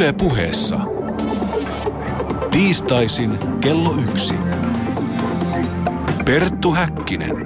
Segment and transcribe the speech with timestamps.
[0.00, 0.80] Yle puheessa.
[2.50, 4.34] Tiistaisin kello yksi.
[6.24, 7.36] Perttu Häkkinen.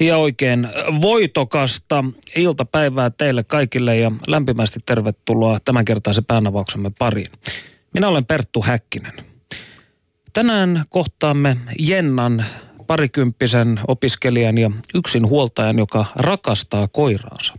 [0.00, 0.68] Ja oikein
[1.00, 2.04] voitokasta
[2.36, 7.32] iltapäivää teille kaikille ja lämpimästi tervetuloa tämänkertaisen päänavauksemme pariin.
[7.94, 9.14] Minä olen Perttu Häkkinen.
[10.32, 12.44] Tänään kohtaamme Jennan
[12.86, 17.54] parikymppisen opiskelijan ja yksin huoltajan, joka rakastaa koiraansa.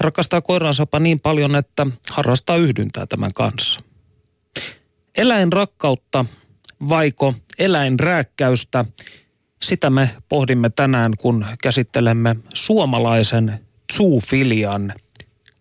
[0.00, 3.80] Rakastaa koiraansa niin paljon, että harrastaa yhdyntää tämän kanssa.
[5.16, 6.24] Eläinrakkautta
[6.88, 8.84] vaiko eläinrääkkäystä,
[9.62, 13.60] sitä me pohdimme tänään, kun käsittelemme suomalaisen
[13.96, 14.94] zoofilian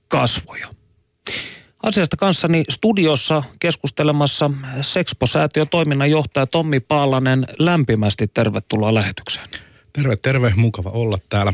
[0.08, 0.68] kasvoja.
[1.84, 4.52] Asiasta kanssani studiossa keskustelemassa
[4.82, 7.48] Sexpo-säätiön toiminnanjohtaja Tommi Paalanen.
[7.60, 9.48] Lämpimästi tervetuloa lähetykseen.
[9.94, 10.54] Terve, terve.
[10.56, 11.54] Mukava olla täällä.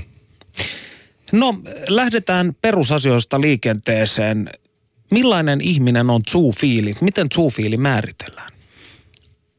[1.34, 4.50] No, lähdetään perusasioista liikenteeseen.
[5.12, 6.96] Millainen ihminen on zoofiili?
[7.02, 8.54] Miten zoofiili määritellään?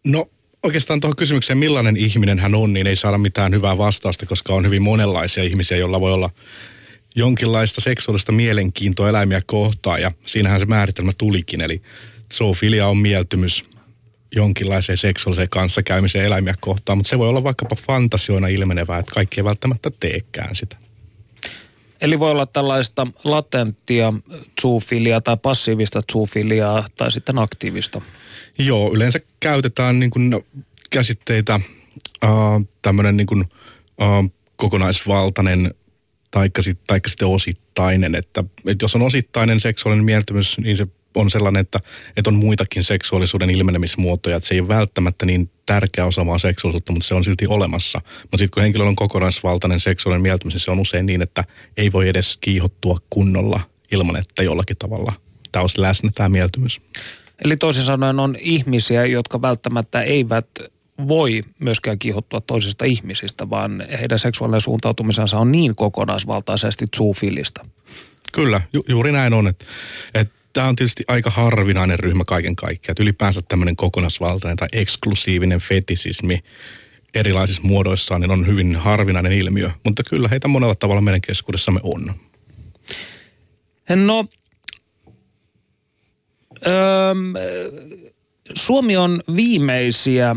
[0.05, 0.31] No
[0.63, 4.67] oikeastaan tuohon kysymykseen, millainen ihminen hän on, niin ei saada mitään hyvää vastausta, koska on
[4.67, 6.31] hyvin monenlaisia ihmisiä, joilla voi olla
[7.17, 10.01] jonkinlaista seksuaalista mielenkiintoa eläimiä kohtaan.
[10.01, 11.83] Ja siinähän se määritelmä tulikin, eli
[12.35, 13.63] zoofilia on mieltymys
[14.37, 19.45] jonkinlaiseen seksuaaliseen kanssakäymiseen eläimiä kohtaan, mutta se voi olla vaikkapa fantasioina ilmenevää, että kaikki ei
[19.45, 20.84] välttämättä teekään sitä.
[22.01, 24.13] Eli voi olla tällaista latenttia
[24.61, 28.01] zoofiliaa tai passiivista zoofiliaa tai sitten aktiivista.
[28.59, 30.45] Joo, yleensä käytetään niin kuin
[30.91, 31.55] käsitteitä
[32.25, 32.31] äh,
[32.83, 33.45] tämmöinen niin kuin,
[34.03, 35.75] äh, kokonaisvaltainen
[36.31, 38.15] taikka, sit, sitten osittainen.
[38.15, 41.81] Että, että jos on osittainen seksuaalinen mieltymys, niin se on sellainen, että,
[42.17, 44.37] että on muitakin seksuaalisuuden ilmenemismuotoja.
[44.37, 48.01] Että se ei ole välttämättä niin tärkeä osa vaan seksuaalisuutta, mutta se on silti olemassa.
[48.23, 51.45] Mutta sitten kun henkilöllä on kokonaisvaltainen seksuaalinen mieltymys, niin se on usein niin, että
[51.77, 53.61] ei voi edes kiihottua kunnolla
[53.93, 55.13] ilman, että jollakin tavalla
[55.53, 56.81] tämä olisi läsnä tämä mieltymys.
[57.45, 60.47] Eli toisin sanoen on ihmisiä, jotka välttämättä eivät
[61.09, 67.67] voi myöskään kiihottua toisista ihmisistä, vaan heidän seksuaalinen suuntautumisensa on niin kokonaisvaltaisesti zoofilista.
[68.33, 69.49] Kyllä, ju- juuri näin on.
[69.49, 69.65] Että,
[70.15, 72.97] että tämä on tietysti aika harvinainen ryhmä kaiken kaikkiaan.
[73.01, 76.43] Ylipäänsä tämmöinen kokonaisvaltainen tai eksklusiivinen fetisismi
[77.15, 79.71] erilaisissa muodoissaan niin on hyvin harvinainen ilmiö.
[79.85, 82.15] Mutta kyllä heitä monella tavalla meidän keskuudessamme on.
[83.95, 84.27] No,
[86.67, 87.15] öö,
[88.55, 90.37] Suomi on viimeisiä,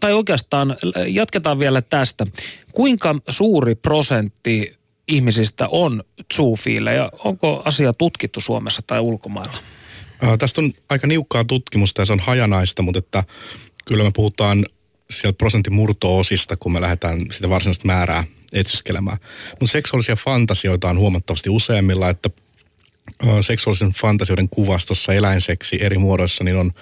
[0.00, 0.76] tai oikeastaan
[1.06, 2.26] jatketaan vielä tästä.
[2.72, 4.76] Kuinka suuri prosentti
[5.08, 6.04] ihmisistä on
[6.34, 7.10] zoofiileja?
[7.18, 9.58] Onko asia tutkittu Suomessa tai ulkomailla?
[10.22, 13.24] Ää, tästä on aika niukkaa tutkimusta ja se on hajanaista, mutta että
[13.84, 14.66] kyllä me puhutaan
[15.10, 19.18] siellä prosentin murto-osista, kun me lähdetään sitä varsinaista määrää etsiskelemään.
[19.50, 22.30] Mutta seksuaalisia fantasioita on huomattavasti useimmilla, että
[23.40, 26.72] seksuaalisen fantasioiden kuvastossa eläinseksi eri muodoissa niin on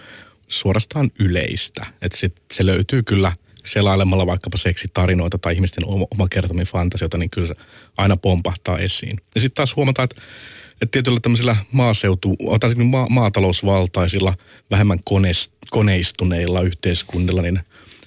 [0.48, 1.86] suorastaan yleistä.
[2.02, 2.18] Että
[2.52, 3.32] se löytyy kyllä
[3.64, 7.54] selailemalla vaikkapa seksitarinoita tai ihmisten oma, kertomia fantasioita, niin kyllä se
[7.96, 9.20] aina pompahtaa esiin.
[9.34, 10.22] Ja sitten taas huomataan, että,
[10.72, 14.34] että tietyllä tämmöisillä maaseutu, siis ma, maatalousvaltaisilla,
[14.70, 17.60] vähemmän koneist, koneistuneilla yhteiskunnilla, niin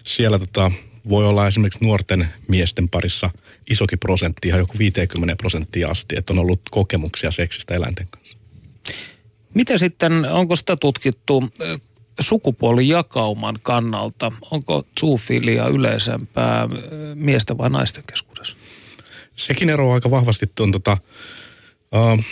[0.03, 0.71] siellä tota,
[1.09, 3.29] voi olla esimerkiksi nuorten miesten parissa
[3.69, 8.37] isokin prosentti, ihan joku 50 prosenttia asti, että on ollut kokemuksia seksistä eläinten kanssa.
[9.53, 11.43] Miten sitten, onko sitä tutkittu
[12.19, 14.31] sukupuolijakauman kannalta?
[14.51, 16.67] Onko zoofilia yleisempää
[17.15, 18.55] miesten vai naisten keskuudessa?
[19.35, 20.97] Sekin eroaa aika vahvasti tuon tota,
[21.91, 22.23] uh,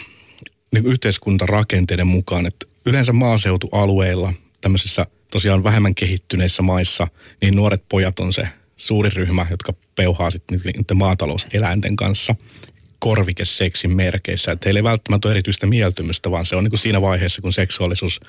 [0.72, 7.08] niin yhteiskuntarakenteiden mukaan, että yleensä maaseutualueilla, tämmöisissä tosiaan vähemmän kehittyneissä maissa,
[7.42, 10.60] niin nuoret pojat on se suuri ryhmä, jotka peuhaa sitten
[10.94, 12.36] maatalouseläinten kanssa
[13.04, 14.52] korvikeseksin merkeissä.
[14.52, 17.54] Että heillä ei välttämättä ole erityistä mieltymystä, vaan se on niin kuin siinä vaiheessa, kun
[17.54, 18.20] seksuaalisuus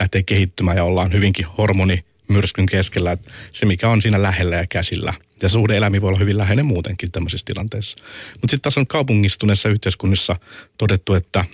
[0.00, 4.66] lähtee kehittymään ja ollaan hyvinkin hormoni myrskyn keskellä, että se mikä on siinä lähellä ja
[4.66, 5.14] käsillä.
[5.42, 7.98] Ja suhde elämi voi olla hyvin läheinen muutenkin tämmöisessä tilanteessa.
[8.40, 10.36] Mutta sitten taas on kaupungistuneessa yhteiskunnissa
[10.78, 11.44] todettu, että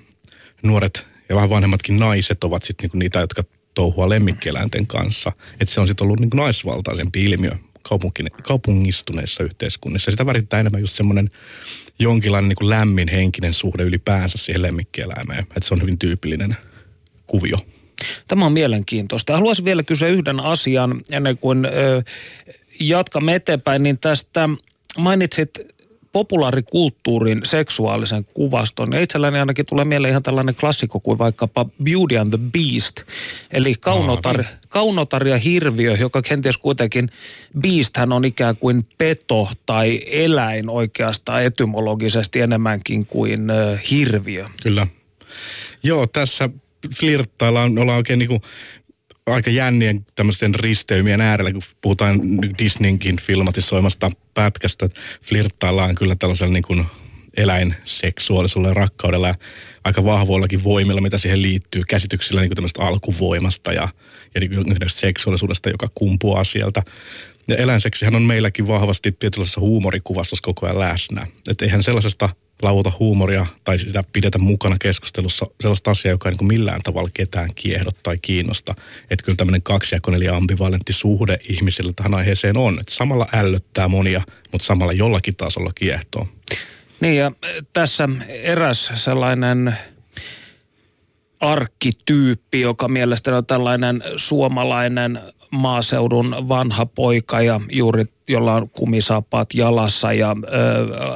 [0.63, 3.43] nuoret ja vähän vanhemmatkin naiset ovat sitten niinku niitä, jotka
[3.75, 5.33] touhua lemmikkieläinten kanssa.
[5.61, 7.51] Että se on sitten ollut niinku naisvaltaisempi ilmiö
[8.43, 10.11] kaupungistuneissa yhteiskunnissa.
[10.11, 11.31] Sitä värittää enemmän just semmoinen
[11.99, 15.41] jonkinlainen niin kuin lämmin henkinen suhde ylipäänsä siihen lemmikkieläimeen.
[15.41, 16.57] Että se on hyvin tyypillinen
[17.27, 17.59] kuvio.
[18.29, 19.33] Tämä on mielenkiintoista.
[19.33, 22.03] Haluaisin vielä kysyä yhden asian ennen kuin ö,
[22.81, 24.49] jatkamme eteenpäin, niin tästä
[24.99, 25.51] mainitsit
[26.17, 28.93] populaarikulttuurin seksuaalisen kuvaston.
[28.93, 33.03] Ja itselläni ainakin tulee mieleen ihan tällainen klassikko kuin vaikkapa Beauty and the Beast.
[33.51, 37.11] Eli kaunotar, kaunotar ja hirviö, joka kenties kuitenkin
[37.61, 43.41] Beast hän on ikään kuin peto tai eläin oikeastaan etymologisesti enemmänkin kuin
[43.91, 44.45] hirviö.
[44.63, 44.87] Kyllä.
[45.83, 46.49] Joo, tässä
[46.99, 48.41] flirttaillaan, ollaan oikein niin kuin
[49.27, 52.21] aika jännien tämmöisten risteymien äärellä, kun puhutaan
[52.59, 54.89] Disneynkin filmatisoimasta pätkästä.
[55.23, 56.87] Flirttaillaan kyllä tällaisella niin kuin
[57.37, 59.35] eläinseksuaalisuudella ja rakkaudella ja
[59.85, 63.89] aika vahvoillakin voimilla, mitä siihen liittyy, käsityksillä niin tämmöistä alkuvoimasta ja,
[64.35, 66.83] ja niin seksuaalisuudesta, joka kumpuaa sieltä.
[67.49, 71.27] Ja eläinseksihän on meilläkin vahvasti tietynlaisessa huumorikuvastossa koko ajan läsnä.
[71.51, 72.29] Että eihän sellaisesta
[72.63, 77.51] lauta huumoria tai sitä pidetä mukana keskustelussa sellaista asiaa, joka ei niin millään tavalla ketään
[77.55, 78.75] kiehdo tai kiinnosta.
[79.11, 82.81] Että kyllä tämmöinen kaksijakoinen eli ambivalentti suhde ihmisillä tähän aiheeseen on.
[82.81, 84.23] Että samalla ällöttää monia,
[84.53, 86.29] mutta samalla jollakin tasolla kiehtoo.
[87.01, 87.33] Niin ja
[87.73, 89.77] tässä eräs sellainen
[91.41, 95.21] arkkityyppi, joka mielestäni on tällainen suomalainen
[95.51, 100.53] maaseudun vanha poika ja juuri jolla on kumisaappaat jalassa ja ö,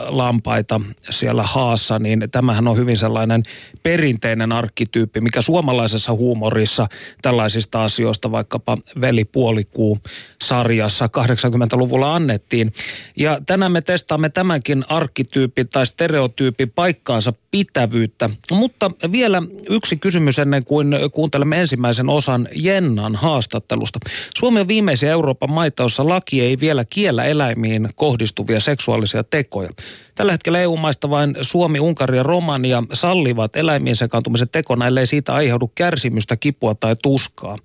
[0.09, 0.81] lampaita
[1.11, 3.43] siellä haassa, niin tämähän on hyvin sellainen
[3.83, 6.89] perinteinen arkkityyppi, mikä suomalaisessa huumorissa
[7.23, 9.99] tällaisista asioista vaikkapa Veli Puolikuu
[10.43, 12.73] sarjassa 80-luvulla annettiin.
[13.17, 18.31] Ja tänään me testaamme tämänkin arkkityypin tai stereotyypin paikkaansa pitävyyttä.
[18.51, 23.99] Mutta vielä yksi kysymys ennen kuin kuuntelemme ensimmäisen osan Jennan haastattelusta.
[24.37, 29.70] Suomi on viimeisiä Euroopan maita, jossa laki ei vielä kiellä eläimiin kohdistuvia seksuaalisia tekoja.
[30.14, 35.73] Tällä hetkellä EU-maista vain Suomi, Unkari ja Romania sallivat eläimien sekaantumisen tekona, ellei siitä aiheudu
[35.75, 37.58] kärsimystä, kipua tai tuskaa.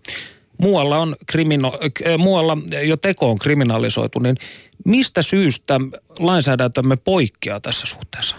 [0.57, 4.35] Muualla, on krimino, äh, muualla jo teko on kriminalisoitu, niin
[4.85, 5.79] mistä syystä
[6.19, 8.35] lainsäädäntömme poikkeaa tässä suhteessa?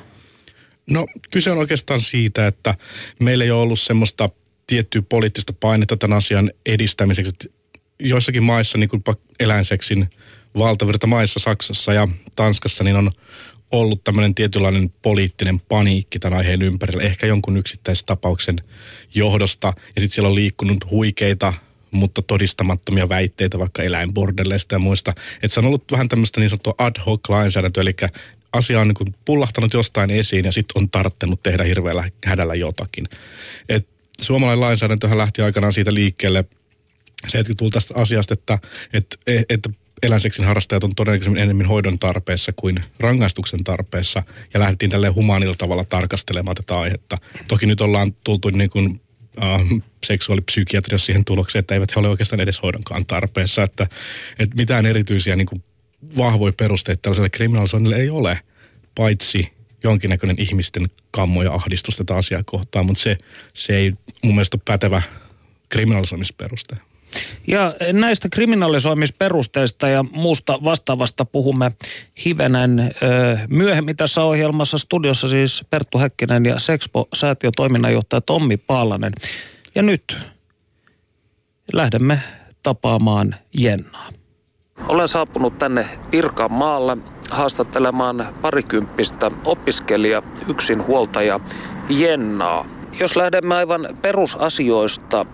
[0.91, 2.75] No kyse on oikeastaan siitä, että
[3.21, 4.29] meillä ei ole ollut semmoista
[4.67, 7.33] tiettyä poliittista painetta tämän asian edistämiseksi.
[8.01, 9.03] Joissakin maissa, niin kuin
[9.41, 10.11] eläinseksin
[10.59, 13.11] valtavirta maissa, Saksassa ja Tanskassa, niin on
[13.71, 18.57] ollut tämmöinen tietynlainen poliittinen paniikki tämän aiheen ympärillä, ehkä jonkun yksittäistapauksen
[19.15, 19.67] johdosta.
[19.67, 21.53] Ja sitten siellä on liikkunut huikeita,
[21.91, 25.13] mutta todistamattomia väitteitä vaikka eläinbordelleista ja muista.
[25.43, 27.97] Että se on ollut vähän tämmöistä niin sanottua ad hoc lainsäädäntöä, eli
[28.53, 33.09] asia on niin pullahtanut jostain esiin ja sitten on tarttenut tehdä hirveällä hädällä jotakin.
[33.69, 33.89] Et
[34.21, 36.45] suomalainen lainsäädäntöhän lähti aikanaan siitä liikkeelle
[37.27, 38.59] 70 tästä asiasta, että,
[38.93, 39.17] että,
[39.49, 39.71] että
[40.03, 44.23] eläinseksin harrastajat on todennäköisesti enemmän hoidon tarpeessa kuin rangaistuksen tarpeessa.
[44.55, 47.19] Ja lähdettiin tälleen humaanilla tavalla tarkastelemaan tätä aihetta.
[47.49, 49.01] Toki nyt ollaan tultu niin kuin
[49.43, 49.61] äh,
[50.05, 53.63] seksuaalipsykiatriassa siihen tulokseen, että eivät he ole oikeastaan edes hoidonkaan tarpeessa.
[53.63, 53.87] Että,
[54.39, 55.65] että mitään erityisiä niin kuin
[56.17, 58.41] vahvoja perusteita tällaiselle kriminalisoinnille ei ole,
[58.95, 59.49] paitsi
[59.83, 63.19] jonkinnäköinen ihmisten kammo ja ahdistus tätä asiaa kohtaan, mutta se,
[63.55, 65.03] se ei mun mielestä ole pätevä
[65.69, 66.77] kriminalisoimisperuste.
[67.47, 71.73] Ja näistä kriminalisoimisperusteista ja muusta vastaavasta puhumme
[72.25, 74.79] hivenen ö, myöhemmin tässä ohjelmassa.
[74.79, 79.13] Studiossa siis Perttu Häkkinen ja Sexpo-säätiön toiminnanjohtaja Tommi Paalanen.
[79.75, 80.19] Ja nyt
[81.73, 82.21] lähdemme
[82.63, 84.09] tapaamaan Jennaa.
[84.89, 86.97] Olen saapunut tänne Pirkanmaalle
[87.31, 91.41] haastattelemaan parikymppistä opiskelija, yksinhuoltaja
[91.89, 92.67] Jennaa.
[93.01, 95.27] Jos lähdemme aivan perusasioista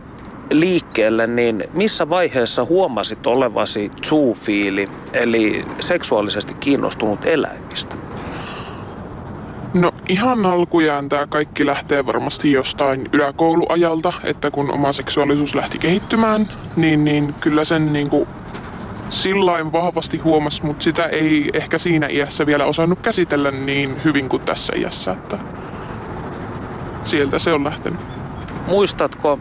[0.53, 7.97] liikkeelle, niin missä vaiheessa huomasit olevasi zoofiili, eli seksuaalisesti kiinnostunut eläimistä?
[9.75, 16.49] No ihan alkujaan tämä kaikki lähtee varmasti jostain yläkouluajalta, että kun oma seksuaalisuus lähti kehittymään,
[16.77, 18.29] niin, niin kyllä sen niin kuin
[19.11, 24.43] sillain vahvasti huomas, mutta sitä ei ehkä siinä iässä vielä osannut käsitellä niin hyvin kuin
[24.43, 25.39] tässä iässä, että
[27.05, 28.01] sieltä se on lähtenyt.
[28.67, 29.39] Muistatko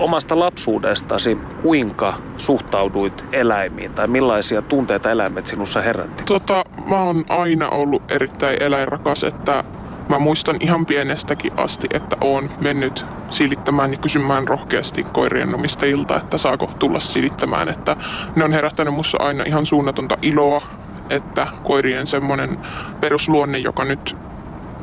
[0.00, 6.24] omasta lapsuudestasi, kuinka suhtauduit eläimiin tai millaisia tunteita eläimet sinussa herätti?
[6.24, 9.64] Tota, mä oon aina ollut erittäin eläinrakas, että
[10.08, 16.38] mä muistan ihan pienestäkin asti, että oon mennyt silittämään ja kysymään rohkeasti koirien omistajilta, että
[16.38, 17.68] saako tulla silittämään.
[17.68, 17.96] Että
[18.36, 20.62] ne on herättänyt mussa aina ihan suunnatonta iloa,
[21.10, 22.58] että koirien semmoinen
[23.00, 24.16] perusluonne, joka nyt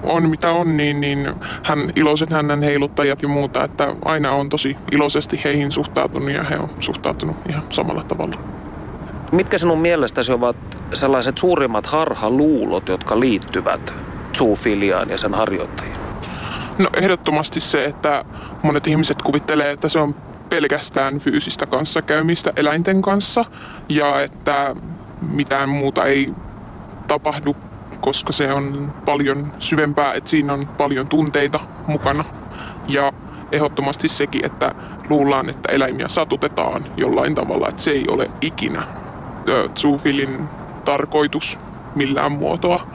[0.07, 1.29] on mitä on, niin, niin
[1.63, 6.57] hän, iloiset hänen heiluttajat ja muuta, että aina on tosi iloisesti heihin suhtautunut ja he
[6.57, 8.35] on suhtautunut ihan samalla tavalla.
[9.31, 10.55] Mitkä sinun mielestäsi ovat
[10.93, 13.93] sellaiset suurimmat harhaluulot, jotka liittyvät
[14.37, 15.95] zoofiliaan ja sen harjoittajiin?
[16.77, 18.25] No ehdottomasti se, että
[18.63, 20.15] monet ihmiset kuvittelee, että se on
[20.49, 23.45] pelkästään fyysistä kanssakäymistä eläinten kanssa
[23.89, 24.75] ja että
[25.31, 26.29] mitään muuta ei
[27.07, 27.55] tapahdu
[28.01, 32.25] koska se on paljon syvempää, että siinä on paljon tunteita mukana.
[32.87, 33.13] Ja
[33.51, 34.75] ehdottomasti sekin, että
[35.09, 38.87] luullaan, että eläimiä satutetaan jollain tavalla, että se ei ole ikinä
[39.75, 40.49] zoofilin
[40.85, 41.59] tarkoitus
[41.95, 42.87] millään muotoa.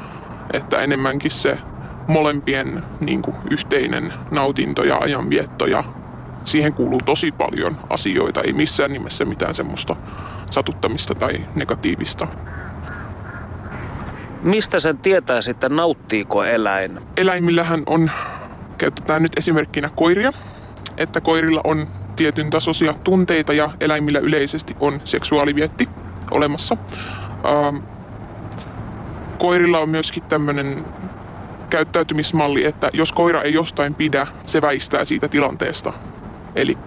[0.52, 1.58] Että enemmänkin se
[2.06, 5.84] molempien niin kuin, yhteinen nautinto ja ajanvietto ja
[6.44, 9.96] siihen kuuluu tosi paljon asioita, ei missään nimessä mitään semmoista
[10.50, 12.28] satuttamista tai negatiivista.
[14.42, 17.00] Mistä sen tietää sitten, nauttiiko eläin?
[17.16, 18.10] Eläimillähän on,
[18.78, 20.32] käytetään nyt esimerkkinä koiria,
[20.96, 25.88] että koirilla on tietyn tasoisia tunteita ja eläimillä yleisesti on seksuaalivietti
[26.30, 26.76] olemassa.
[27.44, 27.76] Ähm,
[29.38, 30.84] koirilla on myöskin tämmöinen
[31.70, 35.92] käyttäytymismalli, että jos koira ei jostain pidä, se väistää siitä tilanteesta.
[36.54, 36.78] Eli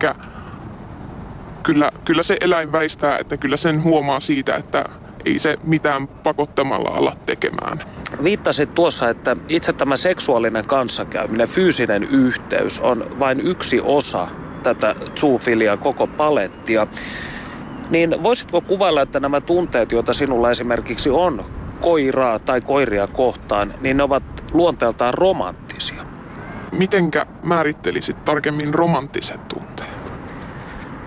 [1.64, 4.86] kyllä, kyllä se eläin väistää, että kyllä sen huomaa siitä, että
[5.26, 7.84] ei se mitään pakottamalla ala tekemään.
[8.24, 14.28] Viittasit tuossa, että itse tämä seksuaalinen kanssakäyminen, fyysinen yhteys on vain yksi osa
[14.64, 16.88] tätä zoofilia koko palettia.
[17.90, 21.46] Niin voisitko kuvailla, että nämä tunteet, joita sinulla esimerkiksi on
[21.82, 26.06] koiraa tai koiria kohtaan, niin ne ovat luonteeltaan romanttisia?
[26.72, 29.90] Mitenkä määrittelisit tarkemmin romanttiset tunteet?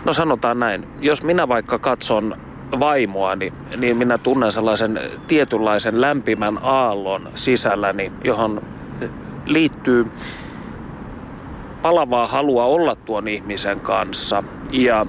[0.04, 0.88] No sanotaan näin.
[1.00, 2.48] Jos minä vaikka katson
[2.80, 8.62] vaimoani, niin minä tunnen sellaisen tietynlaisen lämpimän aallon sisälläni, johon
[9.46, 10.06] liittyy
[11.82, 15.06] palavaa halua olla tuon ihmisen kanssa, ja,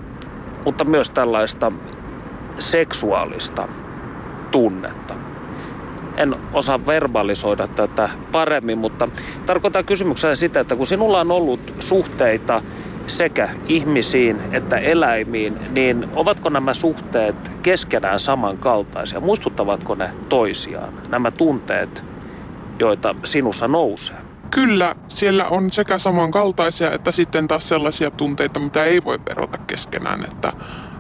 [0.66, 1.72] mutta myös tällaista
[2.60, 3.68] seksuaalista
[4.52, 5.16] tunnetta.
[6.18, 9.08] En osaa verbalisoida tätä paremmin, mutta
[9.46, 12.62] tarkoittaa kysymyksellä sitä, että kun sinulla on ollut suhteita
[13.10, 19.20] sekä ihmisiin että eläimiin, niin ovatko nämä suhteet keskenään samankaltaisia?
[19.20, 22.06] Muistuttavatko ne toisiaan, nämä tunteet,
[22.80, 24.16] joita sinussa nousee?
[24.52, 30.24] Kyllä, siellä on sekä samankaltaisia että sitten taas sellaisia tunteita, mitä ei voi verota keskenään.
[30.24, 30.54] Että,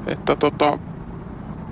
[0.07, 0.79] että tota,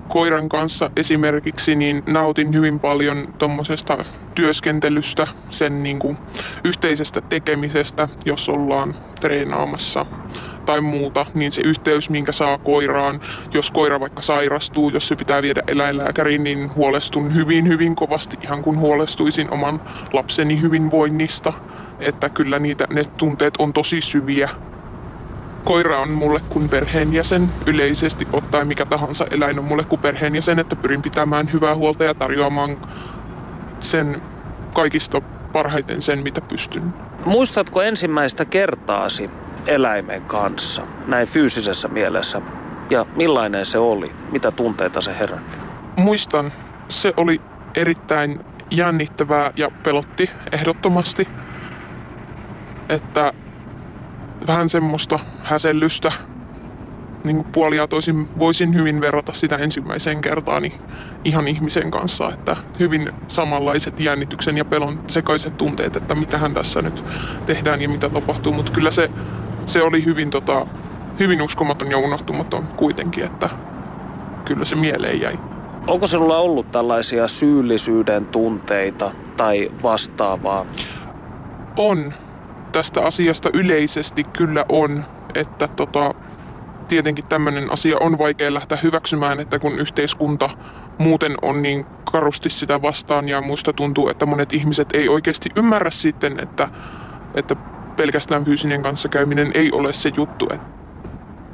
[0.07, 6.17] koiran kanssa esimerkiksi niin nautin hyvin paljon tuommoisesta työskentelystä, sen niin kuin
[6.63, 10.05] yhteisestä tekemisestä, jos ollaan treenaamassa
[10.65, 13.19] tai muuta, niin se yhteys, minkä saa koiraan,
[13.53, 18.61] jos koira vaikka sairastuu, jos se pitää viedä eläinlääkäriin, niin huolestun hyvin, hyvin kovasti, ihan
[18.61, 19.81] kun huolestuisin oman
[20.13, 21.53] lapseni hyvinvoinnista.
[21.99, 24.49] Että kyllä niitä, ne tunteet on tosi syviä
[25.67, 30.75] koira on mulle kuin perheenjäsen yleisesti ottaen mikä tahansa eläin on mulle kuin perheenjäsen, että
[30.75, 32.77] pyrin pitämään hyvää huolta ja tarjoamaan
[33.79, 34.21] sen
[34.73, 35.21] kaikista
[35.53, 36.93] parhaiten sen, mitä pystyn.
[37.25, 39.29] Muistatko ensimmäistä kertaasi
[39.65, 42.41] eläimen kanssa, näin fyysisessä mielessä?
[42.89, 44.11] Ja millainen se oli?
[44.31, 45.57] Mitä tunteita se herätti?
[45.95, 46.53] Muistan,
[46.89, 47.41] se oli
[47.75, 48.39] erittäin
[48.71, 51.27] jännittävää ja pelotti ehdottomasti.
[52.89, 53.33] Että
[54.47, 56.11] vähän semmoista häsellystä.
[57.23, 60.73] Niin puolia toisin voisin hyvin verrata sitä ensimmäiseen kertaan niin
[61.23, 67.03] ihan ihmisen kanssa, että hyvin samanlaiset jännityksen ja pelon sekaiset tunteet, että mitähän tässä nyt
[67.45, 69.09] tehdään ja mitä tapahtuu, mutta kyllä se,
[69.65, 70.67] se oli hyvin, tota,
[71.19, 73.49] hyvin uskomaton ja unohtumaton kuitenkin, että
[74.45, 75.39] kyllä se mieleen jäi.
[75.87, 80.65] Onko sinulla ollut tällaisia syyllisyyden tunteita tai vastaavaa?
[81.77, 82.13] On
[82.77, 85.05] tästä asiasta yleisesti kyllä on,
[85.35, 86.13] että tota,
[86.87, 90.49] tietenkin tämmöinen asia on vaikea lähteä hyväksymään, että kun yhteiskunta
[90.97, 95.91] muuten on niin karusti sitä vastaan ja musta tuntuu, että monet ihmiset ei oikeasti ymmärrä
[95.91, 96.69] sitten, että,
[97.35, 97.55] että
[97.95, 100.49] pelkästään fyysinen kanssakäyminen ei ole se juttu.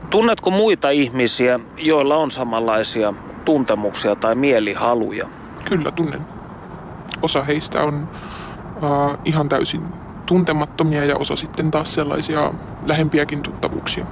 [0.10, 3.14] Tunnetko muita ihmisiä, joilla on samanlaisia
[3.46, 5.28] tuntemuksia tai mielihaluja?
[5.70, 6.22] Kyllä tunnen.
[7.22, 8.10] Osa heistä on
[8.76, 12.54] uh, ihan täysin tuntemattomia ja osa sitten taas sellaisia
[12.86, 14.06] lähempiäkin tuttavuuksia.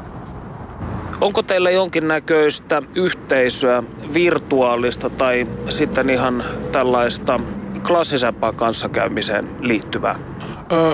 [1.21, 7.39] Onko teillä jonkinnäköistä yhteisöä, virtuaalista tai sitten ihan tällaista
[7.87, 10.15] klassisempaa kanssakäymiseen liittyvää?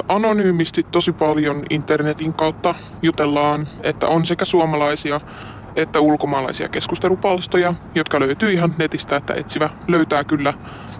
[0.08, 5.22] Anonyymisti tosi paljon internetin kautta jutellaan, että on sekä suomalaisia
[5.76, 10.54] että ulkomaalaisia keskustelupalstoja, jotka löytyy ihan netistä, että etsivä löytää kyllä.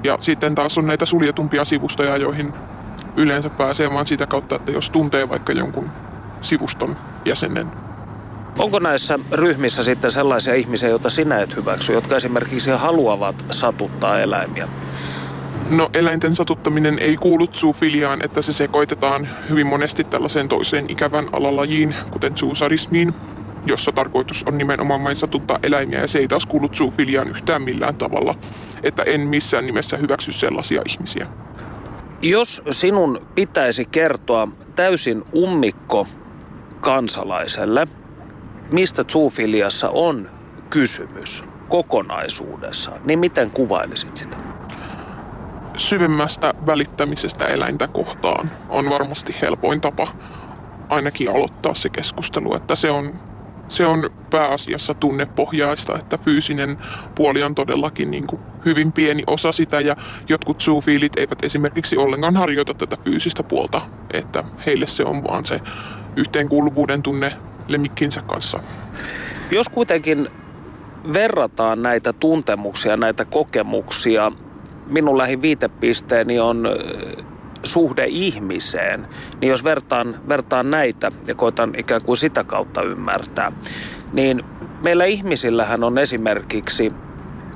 [0.04, 2.54] Ja sitten taas on näitä suljetumpia sivustoja, joihin
[3.18, 5.90] yleensä pääsee vaan sitä kautta, että jos tuntee vaikka jonkun
[6.42, 7.68] sivuston jäsenen.
[8.60, 14.68] Onko näissä ryhmissä sitten sellaisia ihmisiä, joita sinä et hyväksy, jotka esimerkiksi haluavat satuttaa eläimiä?
[15.70, 21.96] No eläinten satuttaminen ei kuulu zoofiliaan, että se sekoitetaan hyvin monesti tällaiseen toiseen ikävän alalajiin,
[22.12, 23.14] kuten zoosarismiin,
[23.66, 27.96] jossa tarkoitus on nimenomaan vain satuttaa eläimiä ja se ei taas kuulu zoofiliaan yhtään millään
[27.96, 28.36] tavalla.
[28.84, 31.28] Että en missään nimessä hyväksy sellaisia ihmisiä.
[32.22, 36.08] Jos sinun pitäisi kertoa täysin ummikko
[36.82, 37.88] kansalaiselle,
[38.72, 40.30] mistä zoofiliassa on
[40.70, 44.38] kysymys kokonaisuudessaan, niin miten kuvailisit sitä?
[45.78, 50.08] syvemmästä välittämisestä eläintä kohtaan on varmasti helpoin tapa
[50.90, 53.20] ainakin aloittaa se keskustelu, että se on,
[53.70, 56.78] se on pääasiassa tunnepohjaista, että fyysinen
[57.16, 59.96] puoli on todellakin niin kuin hyvin pieni osa sitä ja
[60.30, 63.82] jotkut zoofiilit eivät esimerkiksi ollenkaan harjoita tätä fyysistä puolta,
[64.14, 65.62] että heille se on vaan se
[66.16, 67.32] yhteenkuuluvuuden tunne
[67.68, 68.60] lemmikkinsä kanssa.
[69.52, 70.28] Jos kuitenkin
[71.14, 74.32] verrataan näitä tuntemuksia, näitä kokemuksia,
[74.88, 76.68] minun lähiviitepisteeni on
[77.64, 79.08] suhde ihmiseen,
[79.42, 83.52] niin jos vertaan, vertaan näitä ja koitan ikään kuin sitä kautta ymmärtää,
[84.14, 84.44] niin
[84.82, 86.94] meillä ihmisillähän on esimerkiksi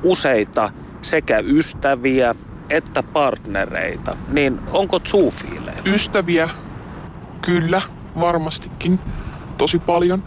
[0.04, 0.70] useita
[1.02, 2.36] sekä ystäviä
[2.70, 5.82] että partnereita, niin onko zoofiileja?
[5.86, 6.50] Ystäviä,
[7.42, 7.82] kyllä,
[8.20, 9.00] varmastikin,
[9.58, 10.24] tosi paljon.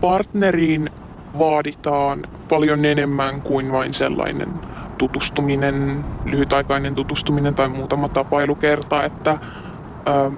[0.00, 0.90] Partneriin
[1.38, 4.48] vaaditaan paljon enemmän kuin vain sellainen
[4.94, 9.38] tutustuminen, lyhytaikainen tutustuminen tai muutama tapailukerta, että
[10.08, 10.30] ö,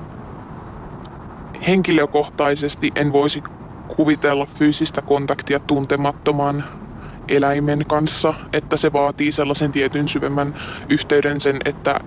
[1.67, 3.43] henkilökohtaisesti en voisi
[3.89, 6.65] kuvitella fyysistä kontaktia tuntemattoman
[7.29, 10.55] eläimen kanssa, että se vaatii sellaisen tietyn syvemmän
[10.89, 12.01] yhteyden sen, että,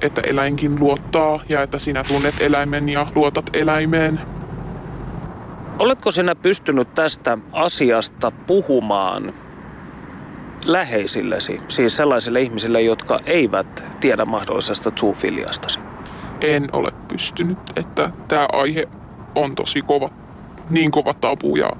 [0.00, 4.20] että eläinkin luottaa ja että sinä tunnet eläimen ja luotat eläimeen.
[5.78, 9.34] Oletko sinä pystynyt tästä asiasta puhumaan
[10.66, 15.80] läheisillesi, siis sellaisille ihmisille, jotka eivät tiedä mahdollisesta zoofiliastasi?
[16.40, 18.88] En ole pystynyt, että tämä aihe
[19.34, 20.10] on tosi kova,
[20.70, 21.70] niin kova tabu ja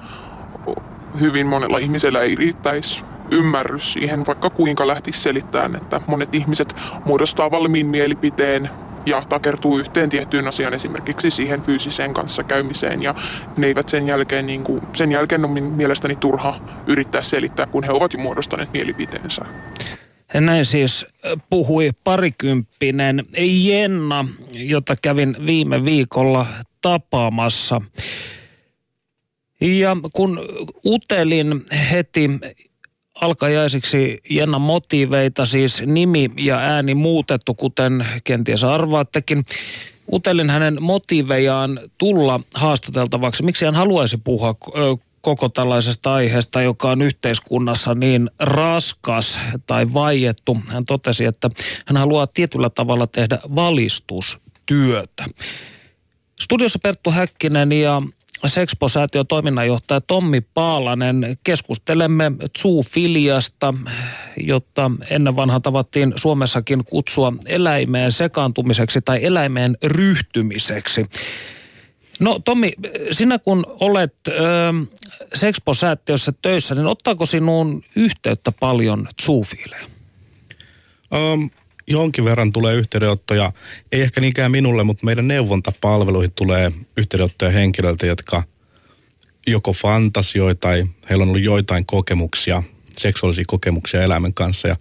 [1.20, 7.50] hyvin monella ihmisellä ei riittäisi ymmärrys siihen, vaikka kuinka lähtisi selittämään, että monet ihmiset muodostaa
[7.50, 8.70] valmiin mielipiteen
[9.06, 13.02] ja takertuu yhteen tiettyyn asiaan, esimerkiksi siihen fyysiseen kanssakäymiseen.
[13.02, 13.14] Ja
[13.56, 17.90] ne eivät sen jälkeen, niin kuin, sen jälkeen on mielestäni turha yrittää selittää, kun he
[17.90, 19.44] ovat jo muodostaneet mielipiteensä.
[20.34, 21.06] Näin siis
[21.50, 26.46] puhui parikymppinen Jenna, jota kävin viime viikolla
[26.82, 27.80] tapaamassa.
[29.60, 30.40] Ja kun
[30.84, 32.30] utelin heti
[33.20, 39.44] alkajaisiksi Jenna motiveita, siis nimi ja ääni muutettu, kuten kenties arvaattekin.
[40.12, 43.42] Utelin hänen motivejaan tulla haastateltavaksi.
[43.42, 44.54] Miksi hän haluaisi puhua
[45.20, 50.56] koko tällaisesta aiheesta, joka on yhteiskunnassa niin raskas tai vaiettu.
[50.68, 51.50] Hän totesi, että
[51.86, 55.24] hän haluaa tietyllä tavalla tehdä valistustyötä.
[56.40, 58.02] Studiossa Perttu Häkkinen ja
[58.46, 61.36] Sexpo-säätiön toiminnanjohtaja Tommi Paalanen.
[61.44, 63.74] Keskustelemme zoofiliasta,
[64.36, 71.06] jotta ennen vanha tavattiin Suomessakin kutsua eläimeen sekaantumiseksi tai eläimeen ryhtymiseksi.
[72.20, 72.72] No Tommi,
[73.12, 74.32] sinä kun olet ö,
[75.34, 79.84] Sexpo-säätiössä töissä, niin ottaako sinuun yhteyttä paljon zoofiileja?
[81.32, 81.50] Um,
[81.86, 83.52] jonkin verran tulee yhteydenottoja,
[83.92, 88.42] ei ehkä niinkään minulle, mutta meidän neuvontapalveluihin tulee yhteydenottoja henkilöiltä, jotka
[89.46, 92.62] joko fantasioi tai heillä on ollut joitain kokemuksia,
[92.98, 94.68] seksuaalisia kokemuksia eläimen kanssa.
[94.68, 94.76] Ja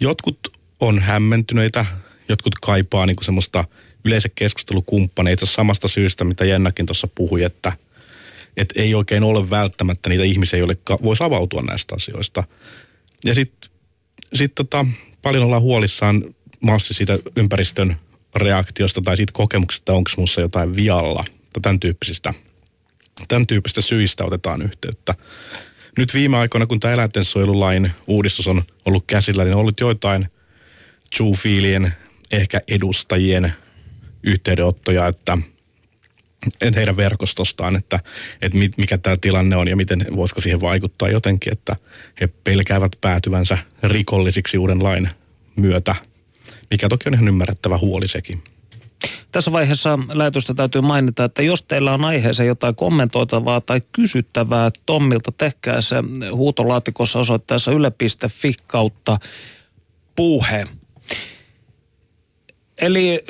[0.00, 1.86] jotkut on hämmentyneitä,
[2.28, 3.64] jotkut kaipaa niin kuin semmoista
[4.04, 7.72] yleisen keskustelukumppaneita samasta syystä, mitä Jennakin tuossa puhui, että,
[8.56, 12.44] että ei oikein ole välttämättä niitä ihmisiä, joille voisi avautua näistä asioista.
[13.24, 13.70] Ja sitten
[14.34, 14.86] sit tota,
[15.22, 16.24] paljon ollaan huolissaan
[16.60, 17.96] massi siitä ympäristön
[18.36, 21.24] reaktiosta tai siitä kokemuksesta, onko minussa jotain vialla.
[21.62, 22.34] Tämän tyyppisistä,
[23.28, 25.14] tämän tyyppistä syistä otetaan yhteyttä.
[25.98, 30.28] Nyt viime aikoina, kun tämä eläintensuojelulain uudistus on ollut käsillä, niin on ollut joitain
[31.16, 31.94] zoofiilien,
[32.32, 33.52] ehkä edustajien
[34.22, 35.38] yhteydenottoja, että,
[36.60, 38.00] että heidän verkostostaan, että,
[38.42, 41.76] että mikä tämä tilanne on ja miten voisiko siihen vaikuttaa jotenkin, että
[42.20, 45.10] he pelkäävät päätyvänsä rikollisiksi uuden lain
[45.56, 45.94] myötä–
[46.74, 48.42] mikä toki on ihan ymmärrettävä huoli sekin.
[49.32, 55.32] Tässä vaiheessa lähetystä täytyy mainita, että jos teillä on aiheeseen jotain kommentoitavaa tai kysyttävää Tommilta,
[55.32, 55.96] tehkää se
[56.32, 59.18] huutolaatikossa osoitteessa yle.fi kautta
[60.16, 60.66] puhe.
[62.78, 63.24] Eli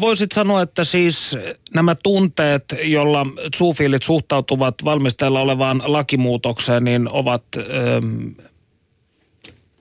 [0.00, 1.36] voisit sanoa, että siis
[1.74, 7.44] nämä tunteet, jolla zoofiilit suhtautuvat valmisteilla olevaan lakimuutokseen, niin ovat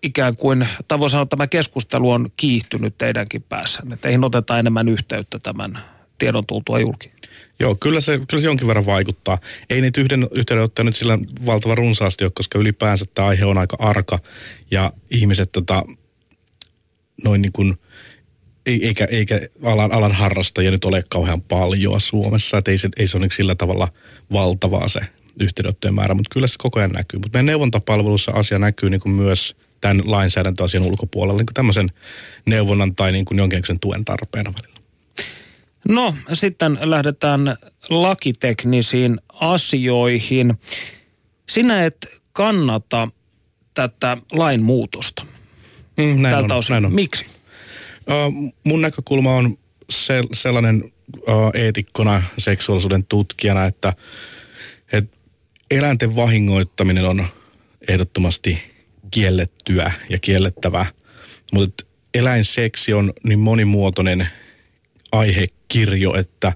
[0.03, 4.59] ikään kuin, tai voi sanoa, että tämä keskustelu on kiihtynyt teidänkin päässä, että eihin oteta
[4.59, 5.79] enemmän yhteyttä tämän
[6.17, 7.11] tiedon tultua julki.
[7.59, 9.37] Joo, kyllä se, kyllä se jonkin verran vaikuttaa.
[9.69, 13.77] Ei niitä yhden yhteydenottoja nyt sillä valtava runsaasti ole, koska ylipäänsä tämä aihe on aika
[13.79, 14.19] arka
[14.71, 15.83] ja ihmiset tota,
[17.23, 17.77] noin niin kuin,
[18.65, 23.17] eikä, eikä alan, alan harrastajia nyt ole kauhean paljon Suomessa, että ei se, ei se
[23.17, 23.87] ole niin sillä tavalla
[24.31, 24.99] valtavaa se
[25.39, 27.19] yhteydenottojen määrä, mutta kyllä se koko ajan näkyy.
[27.19, 31.91] Mutta meidän neuvontapalvelussa asia näkyy niin kuin myös tämän lainsäädäntöasian ulkopuolella niin kuin tämmöisen
[32.45, 34.77] neuvonnan tai niin kuin jonkinlaisen tuen tarpeena välillä.
[35.87, 37.57] No, sitten lähdetään
[37.89, 40.53] lakiteknisiin asioihin.
[41.49, 43.07] Sinä et kannata
[43.73, 45.25] tätä lainmuutosta
[45.97, 46.73] Mm, näin tältä on, osin.
[46.73, 46.93] näin on.
[46.93, 47.25] Miksi?
[47.25, 49.57] Uh, mun näkökulma on
[49.89, 50.83] se, sellainen
[51.17, 53.93] uh, eetikkona, seksuaalisuuden tutkijana, että,
[54.93, 55.17] että
[55.71, 57.27] eläinten vahingoittaminen on
[57.87, 58.59] ehdottomasti
[59.11, 60.85] kiellettyä ja kiellettävää.
[61.53, 64.27] Mutta eläinseksi on niin monimuotoinen
[65.11, 66.53] aihekirjo, että,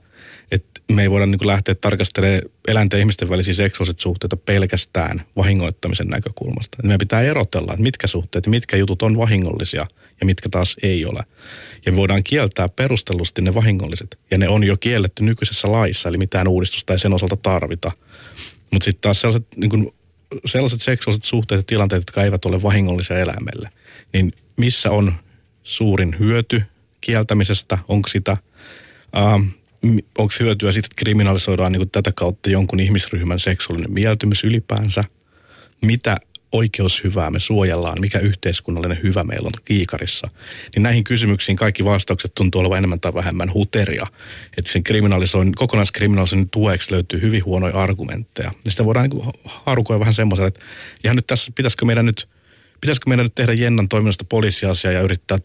[0.51, 6.07] että me ei voida niin lähteä tarkastelemaan eläinten ja ihmisten välisiä seksuaaliset suhteita pelkästään vahingoittamisen
[6.07, 6.77] näkökulmasta.
[6.79, 9.85] Et meidän pitää erotella, että mitkä suhteet mitkä jutut on vahingollisia
[10.19, 11.23] ja mitkä taas ei ole.
[11.85, 14.19] Ja me voidaan kieltää perustellusti ne vahingolliset.
[14.31, 17.91] Ja ne on jo kielletty nykyisessä laissa, eli mitään uudistusta ei sen osalta tarvita.
[18.71, 19.93] Mutta sitten taas sellaiset, niin
[20.45, 23.69] sellaiset seksuaaliset suhteet ja tilanteet, jotka eivät ole vahingollisia eläimelle,
[24.13, 25.13] niin missä on
[25.63, 26.63] suurin hyöty
[27.01, 27.77] kieltämisestä?
[27.87, 28.37] Onko sitä,
[29.17, 29.47] ähm,
[30.17, 35.03] onko hyötyä siitä, että kriminalisoidaan niin tätä kautta jonkun ihmisryhmän seksuaalinen mieltymys ylipäänsä?
[35.81, 36.17] Mitä
[36.51, 40.27] oikeushyvää me suojellaan, mikä yhteiskunnallinen hyvä meillä on kiikarissa,
[40.75, 44.07] niin näihin kysymyksiin kaikki vastaukset tuntuu olevan enemmän tai vähemmän huteria.
[44.57, 48.51] Että sen kriminalisoinnin, kokonaiskriminalisoinnin tueksi löytyy hyvin huonoja argumentteja.
[48.65, 50.61] Ja sitä voidaan niin harukoida vähän semmoiselle, että
[51.03, 52.27] ihan nyt tässä pitäisikö meidän nyt,
[52.81, 55.39] pitäisikö meidän nyt tehdä Jennan toiminnasta poliisiasia ja yrittää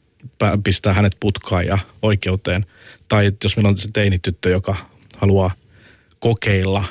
[0.64, 2.66] pistää hänet putkaan ja oikeuteen.
[3.08, 4.76] Tai jos meillä on se teinityttö, joka
[5.16, 5.50] haluaa
[6.18, 6.84] kokeilla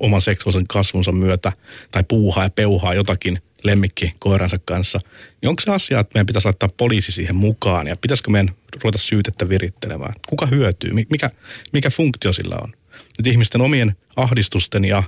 [0.00, 1.52] oman seksuaalisen kasvunsa myötä
[1.90, 5.00] tai puuhaa ja peuhaa jotakin lemmikki koiransa kanssa,
[5.40, 8.98] niin onko se asia, että meidän pitäisi laittaa poliisi siihen mukaan ja pitäisikö meidän ruveta
[8.98, 10.14] syytettä virittelemään?
[10.28, 10.92] Kuka hyötyy?
[11.10, 11.30] Mikä,
[11.72, 12.72] mikä funktio sillä on?
[13.18, 15.02] Että ihmisten omien ahdistusten ja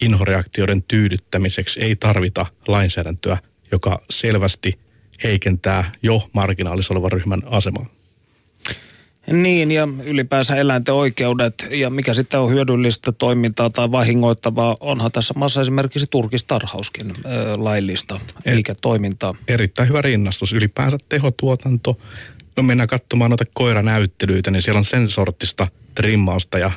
[0.00, 3.38] inhoreaktioiden tyydyttämiseksi ei tarvita lainsäädäntöä,
[3.72, 4.78] joka selvästi
[5.22, 7.86] heikentää jo marginaalissa olevan ryhmän asemaa.
[9.26, 15.34] Niin, ja ylipäänsä eläinten oikeudet ja mikä sitten on hyödyllistä toimintaa tai vahingoittavaa, onhan tässä
[15.36, 19.34] maassa esimerkiksi turkistarhauskin ö, laillista, eikä toimintaa.
[19.48, 20.52] Erittäin hyvä rinnastus.
[20.52, 21.98] Ylipäänsä tehotuotanto.
[22.56, 26.70] No mennään katsomaan noita koiranäyttelyitä, niin siellä on sen sortista trimmausta ja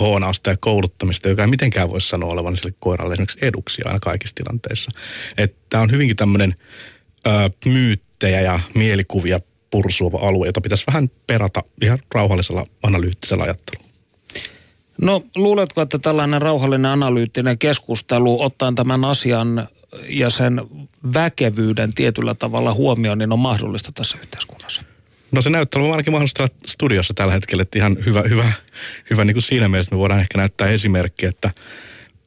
[0.00, 4.36] hoonausta ja kouluttamista, joka ei mitenkään voi sanoa olevan sille koiralle esimerkiksi eduksi aina kaikissa
[4.36, 4.90] tilanteissa.
[5.70, 6.54] Tämä on hyvinkin tämmöinen
[7.64, 9.40] myyttejä ja mielikuvia
[9.74, 13.88] pursuava alue, jota pitäisi vähän perata ihan rauhallisella analyyttisellä ajattelulla.
[15.00, 19.68] No luuletko, että tällainen rauhallinen analyyttinen keskustelu ottaen tämän asian
[20.08, 20.62] ja sen
[21.14, 24.82] väkevyyden tietyllä tavalla huomioon, niin on mahdollista tässä yhteiskunnassa?
[25.32, 28.52] No se näyttää olevan ainakin mahdollista studiossa tällä hetkellä, että ihan hyvä, hyvä,
[29.10, 31.50] hyvä niin kuin siinä mielessä me voidaan ehkä näyttää esimerkki, että,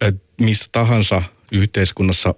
[0.02, 2.36] että mistä tahansa yhteiskunnassa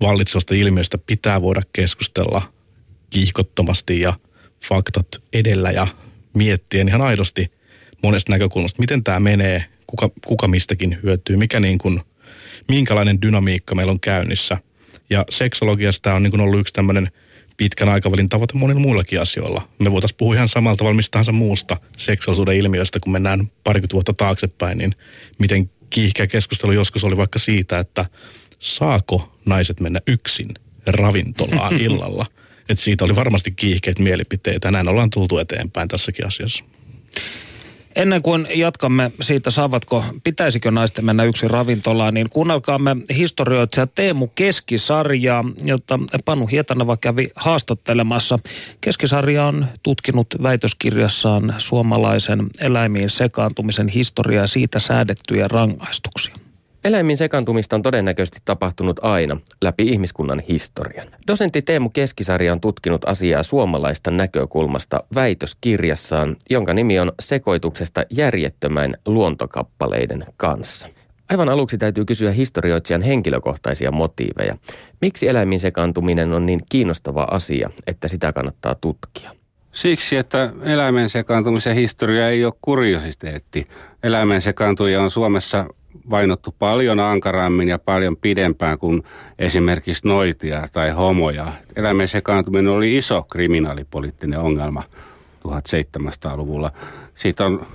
[0.00, 2.42] vallitsevasta ilmiöstä pitää voida keskustella
[3.10, 4.14] kiihkottomasti ja
[4.64, 5.86] faktat edellä ja
[6.34, 7.52] miettien ihan aidosti
[8.02, 12.00] monesta näkökulmasta, miten tämä menee, kuka, kuka mistäkin hyötyy, mikä niin kuin,
[12.68, 14.58] minkälainen dynamiikka meillä on käynnissä.
[15.10, 17.10] Ja seksologiasta on niin kuin ollut yksi tämmöinen
[17.56, 19.68] pitkän aikavälin tavoite monilla muillakin asioilla.
[19.78, 24.12] Me voitaisiin puhua ihan samalla tavalla mistä tahansa muusta seksuaalisuuden ilmiöstä, kun mennään parikymmentä vuotta
[24.12, 24.94] taaksepäin, niin
[25.38, 28.06] miten kiihkeä keskustelu joskus oli vaikka siitä, että
[28.58, 30.48] saako naiset mennä yksin
[30.86, 32.26] ravintolaan illalla.
[32.70, 34.70] Että siitä oli varmasti kiihkeitä mielipiteitä.
[34.70, 36.64] Näin ollaan tultu eteenpäin tässäkin asiassa.
[37.96, 45.44] Ennen kuin jatkamme siitä, saavatko, pitäisikö naisten mennä yksi ravintolaan, niin kuunnelkaamme historioitsija Teemu Keskisarjaa,
[45.64, 48.38] jota Panu Hietanava kävi haastattelemassa.
[48.80, 56.49] Keskisarja on tutkinut väitöskirjassaan suomalaisen eläimiin sekaantumisen historiaa siitä säädettyjä rangaistuksia.
[56.84, 61.08] Eläimiin sekaantumista on todennäköisesti tapahtunut aina läpi ihmiskunnan historian.
[61.28, 70.24] Dosentti Teemu Keskisarja on tutkinut asiaa suomalaista näkökulmasta väitöskirjassaan, jonka nimi on Sekoituksesta järjettömän luontokappaleiden
[70.36, 70.86] kanssa.
[71.28, 74.56] Aivan aluksi täytyy kysyä historioitsijan henkilökohtaisia motiiveja.
[75.00, 79.30] Miksi eläimiin sekaantuminen on niin kiinnostava asia, että sitä kannattaa tutkia?
[79.72, 83.68] Siksi, että eläimen sekaantumisen historia ei ole kuriositeetti.
[84.02, 85.66] Eläimen sekaantuja on Suomessa
[86.10, 89.02] vainottu paljon ankarammin ja paljon pidempään kuin
[89.38, 91.52] esimerkiksi noitia tai homoja.
[91.76, 94.82] Eläimen sekaantuminen oli iso kriminaalipoliittinen ongelma
[95.48, 96.72] 1700-luvulla.
[97.14, 97.66] Siitä on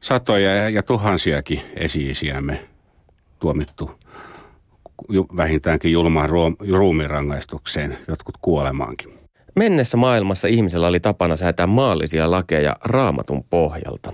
[0.00, 2.60] satoja ja tuhansiakin esi-isiämme
[3.38, 3.90] tuomittu
[5.36, 6.30] vähintäänkin julmaan
[6.68, 9.20] ruumirangaistukseen, jotkut kuolemaankin.
[9.56, 14.12] Mennessä maailmassa ihmisellä oli tapana säätää maallisia lakeja raamatun pohjalta.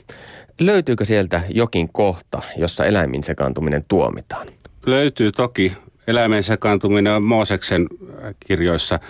[0.60, 4.46] Löytyykö sieltä jokin kohta, jossa eläimin sekaantuminen tuomitaan?
[4.86, 5.72] Löytyy toki.
[6.06, 7.86] eläimen sekaantuminen on Mooseksen
[8.46, 9.00] kirjoissa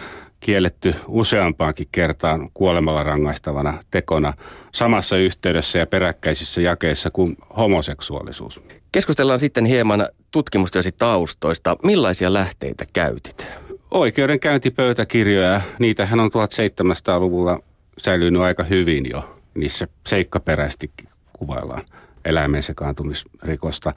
[0.41, 4.33] kielletty useampaankin kertaan kuolemalla rangaistavana tekona
[4.73, 8.61] samassa yhteydessä ja peräkkäisissä jakeissa kuin homoseksuaalisuus.
[8.93, 11.77] Keskustellaan sitten hieman tutkimustyösi taustoista.
[11.83, 13.47] Millaisia lähteitä käytit?
[13.91, 17.61] Oikeudenkäyntipöytäkirjoja, niitähän on 1700-luvulla
[17.99, 19.39] säilynyt aika hyvin jo.
[19.55, 20.91] Niissä seikkaperäisesti
[21.39, 21.83] kuvaillaan
[22.25, 23.93] eläimen sekaantumisrikosta.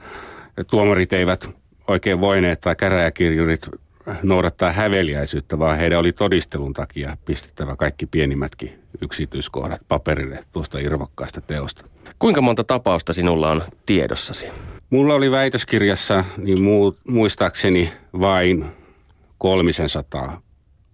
[0.70, 1.48] Tuomarit eivät
[1.88, 3.68] oikein voineet tai käräjäkirjurit
[4.22, 11.84] noudattaa häveliäisyyttä, vaan heidän oli todistelun takia pistettävä kaikki pienimmätkin yksityiskohdat paperille tuosta irvokkaasta teosta.
[12.18, 14.46] Kuinka monta tapausta sinulla on tiedossasi?
[14.90, 16.58] Mulla oli väitöskirjassa niin
[17.08, 18.64] muistaakseni vain
[19.38, 20.40] kolmisen sataa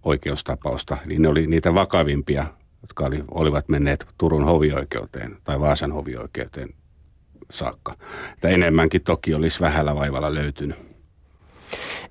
[0.03, 2.45] oikeustapausta, niin ne oli niitä vakavimpia,
[2.81, 6.69] jotka oli, olivat menneet Turun hovioikeuteen tai Vaasan hovioikeuteen
[7.51, 7.95] saakka.
[8.33, 10.77] Että enemmänkin toki olisi vähällä vaivalla löytynyt.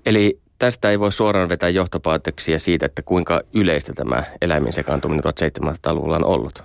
[0.05, 6.15] Eli tästä ei voi suoraan vetää johtopäätöksiä siitä, että kuinka yleistä tämä eläimen sekaantuminen 1700-luvulla
[6.15, 6.63] on ollut?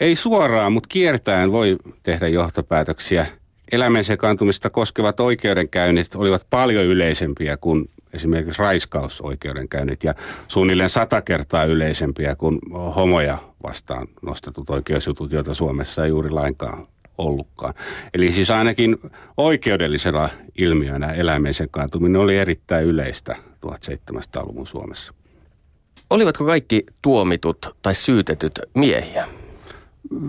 [0.00, 3.26] Ei suoraan, mutta kiertäen voi tehdä johtopäätöksiä.
[3.72, 10.14] Eläimen sekaantumista koskevat oikeudenkäynnit olivat paljon yleisempiä kuin esimerkiksi raiskausoikeudenkäynnit ja
[10.48, 12.58] suunnilleen sata kertaa yleisempiä kuin
[12.96, 16.86] homoja vastaan nostetut oikeusjutut, joita Suomessa ei juuri lainkaan
[17.18, 17.74] ollutkaan.
[18.14, 18.98] Eli siis ainakin
[19.36, 25.14] oikeudellisella ilmiönä eläimen sekaantuminen oli erittäin yleistä 1700-luvun Suomessa.
[26.10, 29.28] Olivatko kaikki tuomitut tai syytetyt miehiä?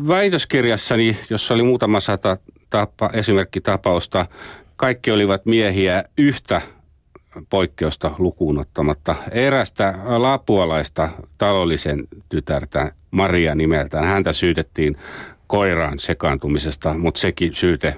[0.08, 2.38] Väitöskirjassani, jossa oli muutama sata
[2.74, 4.26] tapa, esimerkkitapausta,
[4.76, 6.62] kaikki olivat miehiä yhtä
[7.50, 9.16] poikkeusta lukuun ottamatta.
[9.32, 14.98] Erästä lapualaista talollisen tytärtä, Maria nimeltään, häntä syytettiin
[15.48, 17.98] koiraan sekaantumisesta, mutta sekin syyte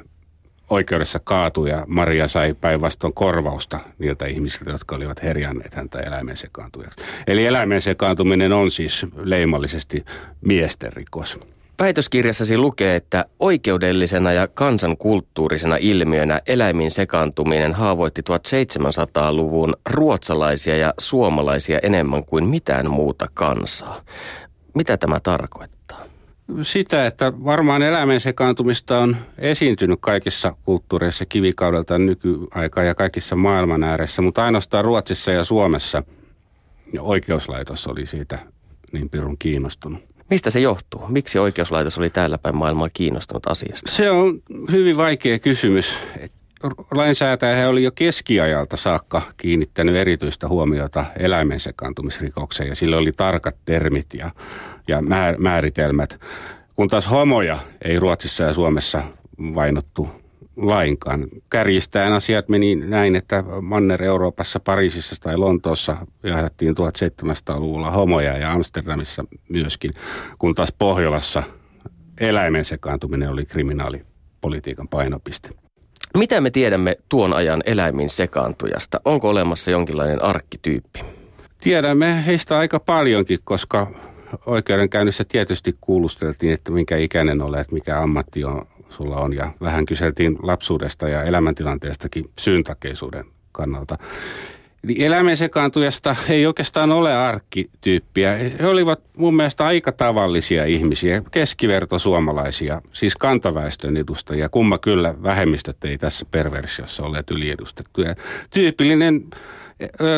[0.69, 7.01] oikeudessa kaatui ja Maria sai päinvastoin korvausta niiltä ihmisiltä, jotka olivat herjanneet häntä eläimen sekaantujaksi.
[7.27, 10.05] Eli eläimen sekaantuminen on siis leimallisesti
[10.41, 11.39] miesten rikos.
[11.79, 22.25] Väitöskirjassasi lukee, että oikeudellisena ja kansankulttuurisena ilmiönä eläimiin sekaantuminen haavoitti 1700-luvun ruotsalaisia ja suomalaisia enemmän
[22.25, 24.01] kuin mitään muuta kansaa.
[24.73, 26.05] Mitä tämä tarkoittaa?
[26.61, 34.21] Sitä, että varmaan eläimen sekaantumista on esiintynyt kaikissa kulttuureissa kivikaudelta nykyaikaa ja kaikissa maailman ääressä,
[34.21, 36.03] mutta ainoastaan Ruotsissa ja Suomessa
[36.99, 38.39] oikeuslaitos oli siitä
[38.91, 40.14] niin pirun kiinnostunut.
[40.29, 41.05] Mistä se johtuu?
[41.07, 43.91] Miksi oikeuslaitos oli täällä päin maailmaa kiinnostunut asiasta?
[43.91, 45.93] Se on hyvin vaikea kysymys.
[46.91, 54.07] Lainsäätäjä oli jo keskiajalta saakka kiinnittänyt erityistä huomiota eläimen sekaantumisrikokseen ja sillä oli tarkat termit
[54.13, 54.31] ja,
[54.87, 55.01] ja
[55.37, 56.19] määritelmät.
[56.75, 59.03] Kun taas homoja ei Ruotsissa ja Suomessa
[59.55, 60.24] vainottu
[60.57, 61.27] lainkaan.
[61.49, 69.93] Kärjistäen asiat meni näin, että Manner-Euroopassa, Pariisissa tai Lontoossa jahdattiin 1700-luvulla homoja ja Amsterdamissa myöskin,
[70.39, 71.43] kun taas Pohjolassa
[72.19, 75.49] eläimen sekaantuminen oli kriminaalipolitiikan painopiste.
[76.17, 79.01] Mitä me tiedämme tuon ajan eläimiin sekaantujasta?
[79.05, 80.99] Onko olemassa jonkinlainen arkkityyppi?
[81.61, 83.91] Tiedämme heistä aika paljonkin, koska
[84.45, 89.33] oikeudenkäynnissä tietysti kuulusteltiin, että minkä ikäinen olet, mikä ammatti on, sulla on.
[89.33, 93.97] Ja vähän kyseltiin lapsuudesta ja elämäntilanteestakin syyntakeisuuden kannalta.
[94.83, 98.35] Eli eläimen sekaantujasta ei oikeastaan ole arkkityyppiä.
[98.35, 104.49] He olivat mun mielestä aika tavallisia ihmisiä, keskiverto suomalaisia, siis kantaväestön edustajia.
[104.49, 108.15] Kumma kyllä vähemmistöt ei tässä perversiossa olleet yliedustettuja.
[108.49, 109.23] Tyypillinen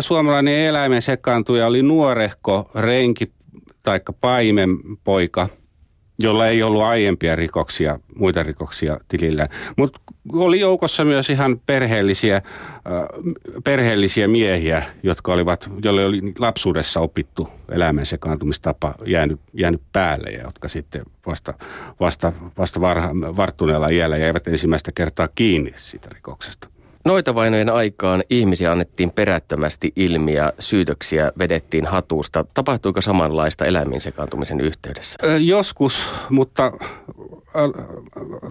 [0.01, 3.31] suomalainen eläimen sekaantuja oli nuorehko, renki
[3.83, 5.49] tai paimenpoika–
[6.19, 9.49] jolla ei ollut aiempia rikoksia, muita rikoksia tilillä.
[9.75, 9.99] Mutta
[10.33, 12.43] oli joukossa myös ihan perheellisiä, äh,
[13.63, 20.67] perheellisiä miehiä, jotka olivat, joille oli lapsuudessa opittu elämän sekaantumistapa jäänyt, jäänyt päälle ja jotka
[20.67, 21.53] sitten vasta,
[21.99, 26.67] vasta, vasta varha, varttuneella iällä jäivät ensimmäistä kertaa kiinni siitä rikoksesta.
[27.07, 32.45] Noita vainojen aikaan ihmisiä annettiin perättömästi ilmi ja syytöksiä vedettiin hatusta.
[32.53, 35.19] Tapahtuiko samanlaista eläimiin sekaantumisen yhteydessä?
[35.39, 36.71] Joskus, mutta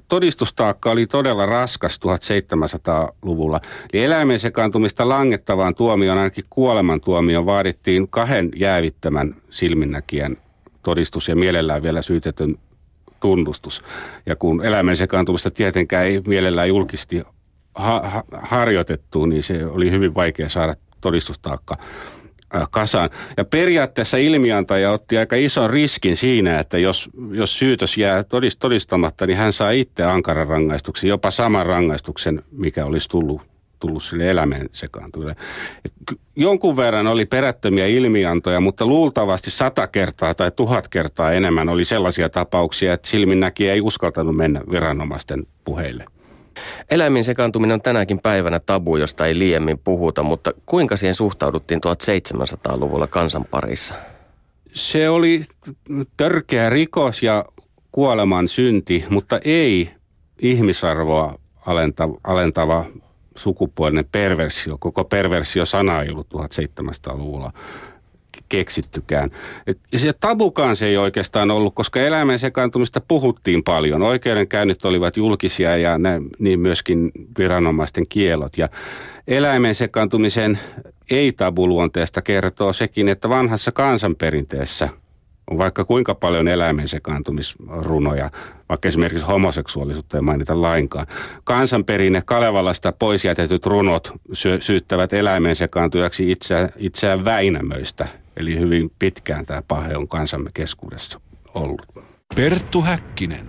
[0.08, 3.60] todistustaakka oli todella raskas 1700-luvulla.
[3.92, 10.36] Eli eläimen sekaantumista langettavaan tuomioon, ainakin kuolemantuomioon, vaadittiin kahden jäävittämän silminnäkijän
[10.82, 12.58] todistus ja mielellään vielä syytetyn
[13.20, 13.82] tunnustus.
[14.26, 17.22] Ja kun eläimen sekaantumista tietenkään ei mielellään julkisti
[17.76, 21.76] ha- ha- harjoitettu, niin se oli hyvin vaikea saada todistustaakka
[22.70, 23.10] kasaan.
[23.36, 28.24] Ja periaatteessa ilmiantaja otti aika ison riskin siinä, että jos, jos syytös jää
[28.58, 33.42] todistamatta, niin hän saa itse ankaran rangaistuksen, jopa saman rangaistuksen, mikä olisi tullut
[33.78, 35.36] tullut sille elämän sekaantuville.
[36.36, 42.28] Jonkun verran oli perättömiä ilmiantoja, mutta luultavasti sata kertaa tai tuhat kertaa enemmän oli sellaisia
[42.28, 46.04] tapauksia, että silminnäki ei uskaltanut mennä viranomaisten puheille.
[46.90, 53.06] Eläimin sekaantuminen on tänäkin päivänä tabu, josta ei liiemmin puhuta, mutta kuinka siihen suhtauduttiin 1700-luvulla
[53.06, 53.94] kansan parissa?
[54.72, 55.44] Se oli
[56.16, 57.44] törkeä rikos ja
[57.92, 59.90] kuoleman synti, mutta ei
[60.42, 62.84] ihmisarvoa alentava, alentava
[63.36, 64.76] sukupuolinen perversio.
[64.78, 67.52] Koko perversio-sana ei ollut 1700-luvulla
[68.48, 69.30] keksittykään.
[69.66, 74.02] Et se tabukaan se ei oikeastaan ollut, koska eläimen sekaantumista puhuttiin paljon.
[74.02, 78.58] Oikeudenkäynnit olivat julkisia ja ne, niin myöskin viranomaisten kielot.
[78.58, 78.68] Ja
[79.28, 80.58] eläimen sekaantumisen
[81.10, 84.88] ei-tabuluonteesta kertoo sekin, että vanhassa kansanperinteessä–
[85.50, 88.30] on vaikka kuinka paljon eläimen sekaantumisrunoja,
[88.68, 91.06] vaikka esimerkiksi homoseksuaalisuutta ei mainita lainkaan.
[91.44, 98.08] Kansanperinne Kalevalasta pois jätetyt runot sy- syyttävät eläimen sekaantujaksi itseään, itseään Väinämöistä.
[98.36, 101.20] Eli hyvin pitkään tämä pahe on kansamme keskuudessa
[101.54, 101.86] ollut.
[102.36, 103.48] Perttu Häkkinen.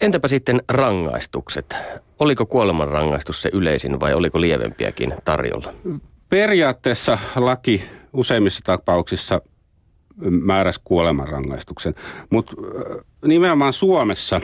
[0.00, 1.76] Entäpä sitten rangaistukset?
[2.18, 5.74] Oliko kuolemanrangaistus se yleisin vai oliko lievempiäkin tarjolla?
[6.28, 9.40] Periaatteessa laki useimmissa tapauksissa
[10.30, 11.94] määräsi kuolemanrangaistuksen.
[12.30, 12.52] Mutta
[13.24, 14.40] nimenomaan Suomessa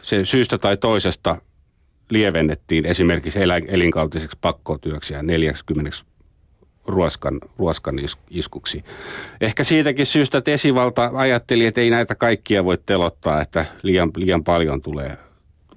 [0.00, 1.36] se syystä tai toisesta
[2.10, 5.90] lievennettiin esimerkiksi elinkautiseksi pakkotyöksi ja 40
[6.86, 7.96] ruoskan, ruoskan
[8.30, 8.84] iskuksi.
[9.40, 14.44] Ehkä siitäkin syystä, että esivalta ajatteli, että ei näitä kaikkia voi telottaa, että liian, liian
[14.44, 15.18] paljon tulee,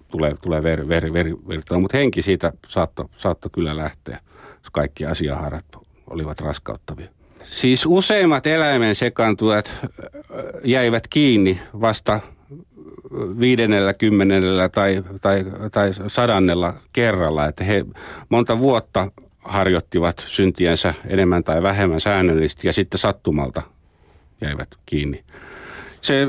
[0.08, 4.20] tulee, tulee veri, veri, veri, veri, mutta henki siitä saattoi saatto kyllä lähteä,
[4.58, 5.66] jos kaikki asiaharat
[6.10, 7.08] olivat raskauttavia.
[7.44, 9.72] Siis useimmat eläimen sekaantujat
[10.64, 12.20] jäivät kiinni vasta
[13.40, 17.46] viidennellä, kymmenellä tai, tai, tai sadannella kerralla.
[17.46, 17.86] Että he
[18.30, 19.12] monta vuotta
[19.48, 23.62] harjoittivat syntiensä enemmän tai vähemmän säännöllisesti ja sitten sattumalta
[24.42, 25.24] jäivät kiinni.
[26.02, 26.28] Se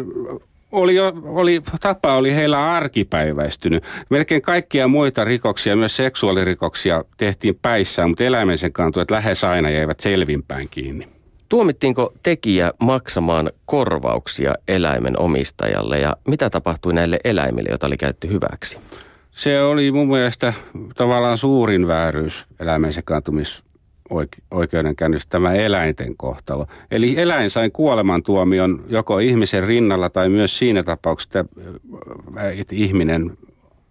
[0.72, 3.84] oli, oli, tapa oli heillä arkipäiväistynyt.
[4.10, 10.68] Melkein kaikkia muita rikoksia, myös seksuaalirikoksia tehtiin päissään, mutta eläimen sekaantujat lähes aina jäivät selvinpäin
[10.68, 11.08] kiinni.
[11.48, 18.78] Tuomittiinko tekijä maksamaan korvauksia eläimen omistajalle ja mitä tapahtui näille eläimille, joita oli käytetty hyväksi?
[19.38, 20.52] Se oli mun mielestä
[20.96, 23.64] tavallaan suurin vääryys eläimen sekaantumis
[24.50, 26.66] oikeudenkäynnissä tämä eläinten kohtalo.
[26.90, 31.44] Eli eläin sai kuolemantuomion joko ihmisen rinnalla tai myös siinä tapauksessa,
[32.56, 33.38] että ihminen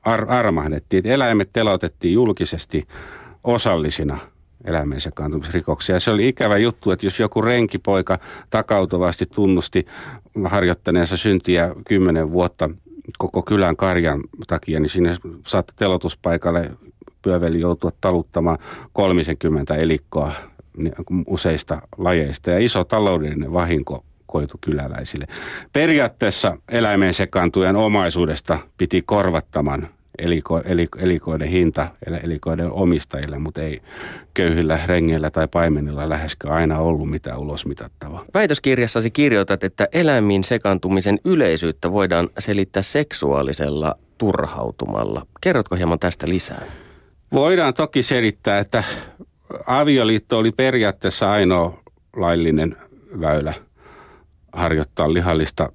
[0.05, 0.99] ar- armahdettiin.
[0.99, 2.88] Että eläimet telotettiin julkisesti
[3.43, 4.17] osallisina
[4.65, 5.99] eläimen sekaantumisrikoksia.
[5.99, 9.86] Se oli ikävä juttu, että jos joku renkipoika takautuvasti tunnusti
[10.45, 12.69] harjoittaneensa syntiä kymmenen vuotta
[13.17, 15.17] koko kylän karjan takia, niin sinne
[15.48, 16.72] saatte telotuspaikalle
[17.22, 18.58] pyöveli joutua taluttamaan
[18.93, 20.32] 30 elikkoa
[21.28, 25.28] useista lajeista ja iso taloudellinen vahinko koitu kyläläisille.
[25.74, 31.88] Periaatteessa eläimeen sekaantujan omaisuudesta piti korvattaman eliko, eliko, elikoiden hinta
[32.23, 33.82] elikoiden omistajille, mutta ei
[34.34, 38.25] köyhillä rengeillä tai paimenilla läheskään aina ollut mitään ulosmitattavaa.
[38.34, 45.25] Väitöskirjassasi kirjoitat, että eläimiin sekaantumisen yleisyyttä voidaan selittää seksuaalisella turhautumalla.
[45.41, 46.62] Kerrotko hieman tästä lisää?
[47.34, 48.84] Voidaan toki selittää, että
[49.67, 51.84] avioliitto oli periaatteessa ainoa
[52.15, 52.77] laillinen
[53.21, 53.53] väylä
[54.53, 55.71] harjoittaa lihallista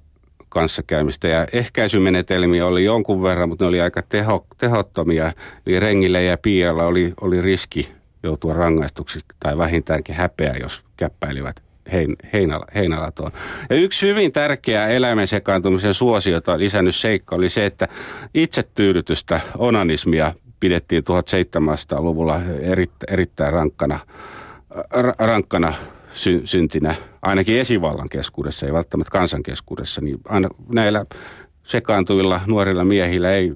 [0.53, 5.33] kanssakäymistä ja ehkäisymenetelmiä oli jonkun verran, mutta ne oli aika teho, tehottomia.
[5.67, 7.91] Eli rengillä ja piialla oli, oli riski
[8.23, 13.31] joutua rangaistuksi tai vähintäänkin häpeä, jos käppäilivät hein, heinala, heinalatoon.
[13.69, 17.87] Ja yksi hyvin tärkeä eläimen sekaantumisen suosiota lisännyt seikka oli se, että
[18.33, 22.41] itsetyydytystä, onanismia pidettiin 1700-luvulla
[23.07, 23.99] erittäin, rankkana,
[25.19, 25.73] rankkana
[26.13, 31.05] sy- syntinä, ainakin esivallan keskuudessa, ei välttämättä kansan keskuudessa, niin aina näillä
[31.63, 33.53] sekaantuvilla nuorilla miehillä ei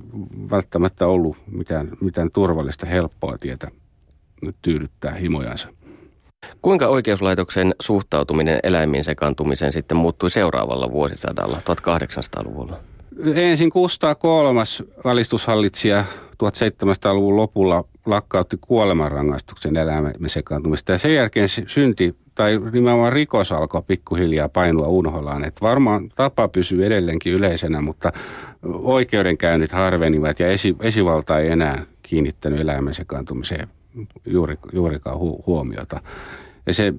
[0.52, 3.72] välttämättä ollut mitään, mitään turvallista, helppoa tietä
[4.62, 5.68] tyydyttää himojansa.
[6.62, 12.80] Kuinka oikeuslaitoksen suhtautuminen eläimiin sekaantumiseen sitten muuttui seuraavalla vuosisadalla, 1800-luvulla?
[13.36, 16.06] Ensin Kustaa kolmas valistushallitsija
[16.44, 20.92] 1700-luvun lopulla lakkautti kuolemanrangaistuksen eläimen sekaantumista.
[20.92, 25.44] Ja sen jälkeen synti tai nimenomaan rikos alkoi pikkuhiljaa painua unholaan.
[25.44, 28.12] Että varmaan tapa pysyy edelleenkin yleisenä, mutta
[28.64, 33.68] oikeudenkäynnit harvenivat ja esi, esivalta ei enää kiinnittänyt eläimen sekaantumiseen
[34.26, 36.02] juuri, juurikaan hu, huomiota.
[36.66, 36.94] Ja se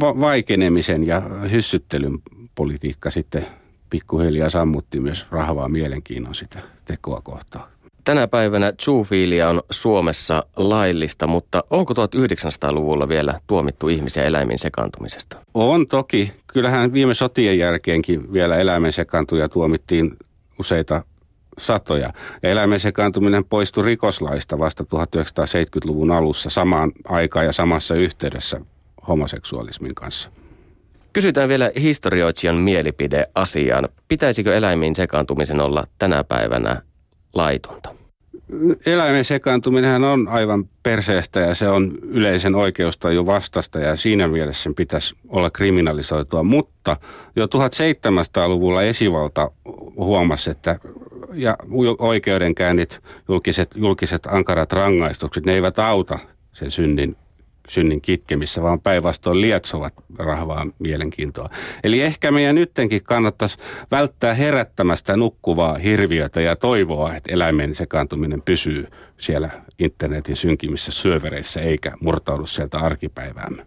[0.00, 2.18] va- vaikenemisen ja hyssyttelyn
[2.54, 3.46] politiikka sitten
[3.90, 7.75] pikkuhiljaa sammutti myös rahvaa mielenkiinnon sitä tekoa kohtaan.
[8.06, 15.36] Tänä päivänä zoofiilia on Suomessa laillista, mutta onko 1900-luvulla vielä tuomittu ihmisen eläimin sekaantumisesta?
[15.54, 16.32] On toki.
[16.46, 20.16] Kyllähän viime sotien jälkeenkin vielä eläimen sekaantuja tuomittiin
[20.60, 21.02] useita
[21.58, 22.12] satoja.
[22.42, 28.60] Ja eläimen sekaantuminen poistui rikoslaista vasta 1970-luvun alussa samaan aikaan ja samassa yhteydessä
[29.08, 30.30] homoseksuaalismin kanssa.
[31.12, 33.88] Kysytään vielä historioitsijan mielipide asiaan.
[34.08, 36.82] Pitäisikö eläimiin sekaantumisen olla tänä päivänä
[37.36, 37.94] laitonta?
[38.86, 44.74] Eläimen sekaantuminen on aivan perseestä ja se on yleisen oikeustajun vastasta ja siinä mielessä sen
[44.74, 46.42] pitäisi olla kriminalisoitua.
[46.42, 46.96] Mutta
[47.36, 49.50] jo 1700-luvulla esivalta
[49.96, 50.78] huomasi, että
[51.32, 51.56] ja
[51.98, 56.18] oikeudenkäynnit, julkiset, julkiset ankarat rangaistukset, ne eivät auta
[56.52, 57.16] sen synnin
[57.68, 61.50] synnin kitkemissä, vaan päinvastoin lietsovat rahvaa mielenkiintoa.
[61.84, 63.58] Eli ehkä meidän nyttenkin kannattaisi
[63.90, 68.86] välttää herättämästä nukkuvaa hirviötä ja toivoa, että eläimen sekaantuminen pysyy
[69.18, 73.66] siellä internetin synkimissä syövereissä eikä murtaudu sieltä arkipäiväämme.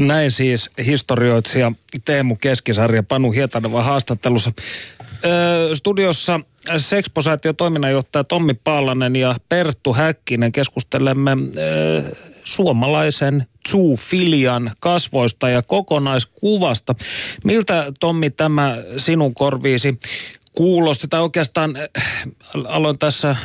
[0.00, 1.72] Näin siis historioitsija
[2.04, 4.52] Teemu Keskisarja Panu Hietaneva haastattelussa.
[5.74, 6.40] Studiossa
[6.78, 11.30] Sexposaatio toiminnanjohtaja Tommi Paalanen ja Perttu Häkkinen keskustelemme
[12.44, 16.94] suomalaisen zoofilian kasvoista ja kokonaiskuvasta.
[17.44, 19.98] Miltä Tommi tämä sinun korviisi
[20.52, 21.74] kuulosti, tai oikeastaan
[22.68, 23.36] aloin tässä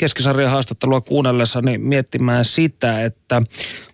[0.00, 3.42] keskisarjan haastattelua kuunnellessani miettimään sitä, että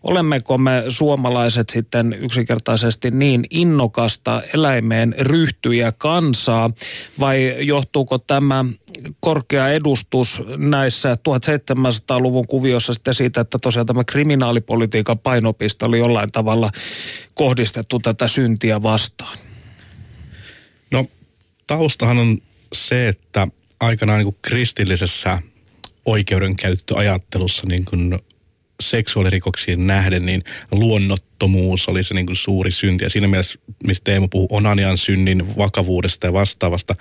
[0.03, 6.71] olemmeko me suomalaiset sitten yksinkertaisesti niin innokasta eläimeen ryhtyjä kansaa
[7.21, 8.65] vai johtuuko tämä
[9.21, 16.71] korkea edustus näissä 1700-luvun kuviossa sitten siitä, että tosiaan tämä kriminaalipolitiikan painopiste oli jollain tavalla
[17.35, 19.39] kohdistettu tätä syntiä vastaan?
[20.93, 21.07] No
[21.67, 22.39] taustahan on
[22.73, 23.49] se, että
[23.81, 25.39] aikanaan niin kristillisessä
[26.07, 28.19] oikeudenkäyttöajattelussa niin kuin
[28.81, 33.05] seksuaalirikoksiin nähden, niin luonnottomuus oli se niin kuin suuri synti.
[33.05, 36.95] Ja siinä mielessä, mistä Teemu puhuu onanian synnin vakavuudesta ja vastaavasta,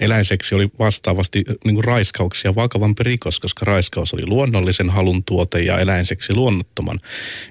[0.00, 5.78] eläinseksi oli vastaavasti niin kuin raiskauksia vakavampi rikos, koska raiskaus oli luonnollisen halun tuote ja
[5.78, 7.00] eläinseksi luonnottoman.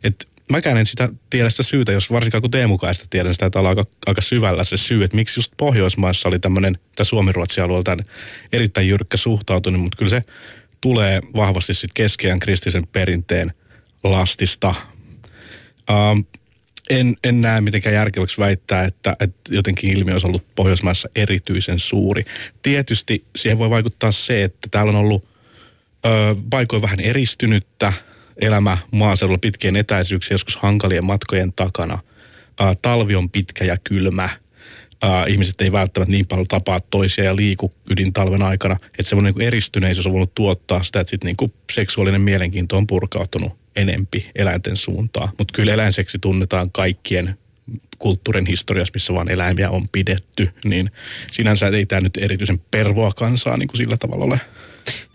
[0.03, 3.65] Et mäkään en sitä tiedä sitä syytä, jos varsinkaan kun Teemukaista tiedän sitä, että on
[3.65, 8.03] aika, aika syvällä se syy, että miksi just Pohjoismaissa oli tämmöinen, tämä Suomi-Ruotsi alueella
[8.53, 10.23] erittäin jyrkkä suhtautuminen, mutta kyllä se
[10.81, 13.53] tulee vahvasti sitten keskeään kristillisen perinteen
[14.03, 14.75] lastista.
[15.89, 16.25] Um,
[16.89, 22.25] en, en näe mitenkään järkeväksi väittää, että, että jotenkin ilmiö olisi ollut Pohjoismaissa erityisen suuri.
[22.61, 25.27] Tietysti siihen voi vaikuttaa se, että täällä on ollut
[26.05, 27.93] ö, paikoin vähän eristynyttä
[28.37, 31.99] elämä maaseudulla pitkien etäisyyksien, joskus hankalien matkojen takana.
[32.61, 34.29] Ö, talvi on pitkä ja kylmä–
[35.03, 38.77] äh, ihmiset ei välttämättä niin paljon tapaa toisia ja liiku ydintalven aikana.
[38.85, 42.87] Että semmoinen niin eristyneisyys on voinut tuottaa sitä, että sit niin kuin seksuaalinen mielenkiinto on
[42.87, 45.29] purkautunut enempi eläinten suuntaan.
[45.37, 47.37] Mutta kyllä eläinseksi tunnetaan kaikkien
[48.01, 50.91] kulttuurin historiassa, missä vaan eläimiä on pidetty, niin
[51.31, 54.39] sinänsä ei tämä nyt erityisen pervoa kansaa niin kuin sillä tavalla ole.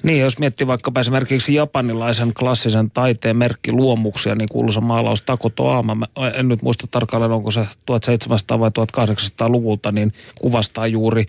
[0.03, 6.07] Niin, jos miettii vaikkapa esimerkiksi japanilaisen klassisen taiteen merkki luomuksia, niin kuuluisa maalaus Tako Toama,
[6.35, 11.25] en nyt muista tarkalleen, onko se 1700 vai 1800-luvulta, niin kuvastaa juuri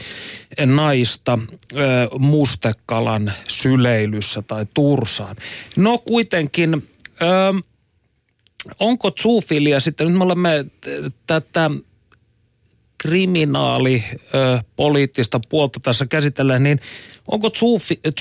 [0.65, 1.39] naista
[2.19, 5.35] mustekalan syleilyssä tai tursaan.
[5.77, 6.89] No kuitenkin,
[8.79, 10.65] onko zoofilia sitten, nyt me olemme
[11.27, 11.71] tätä
[12.97, 14.03] kriminaali
[14.75, 16.79] poliittista puolta tässä käsitellään, niin
[17.27, 17.51] onko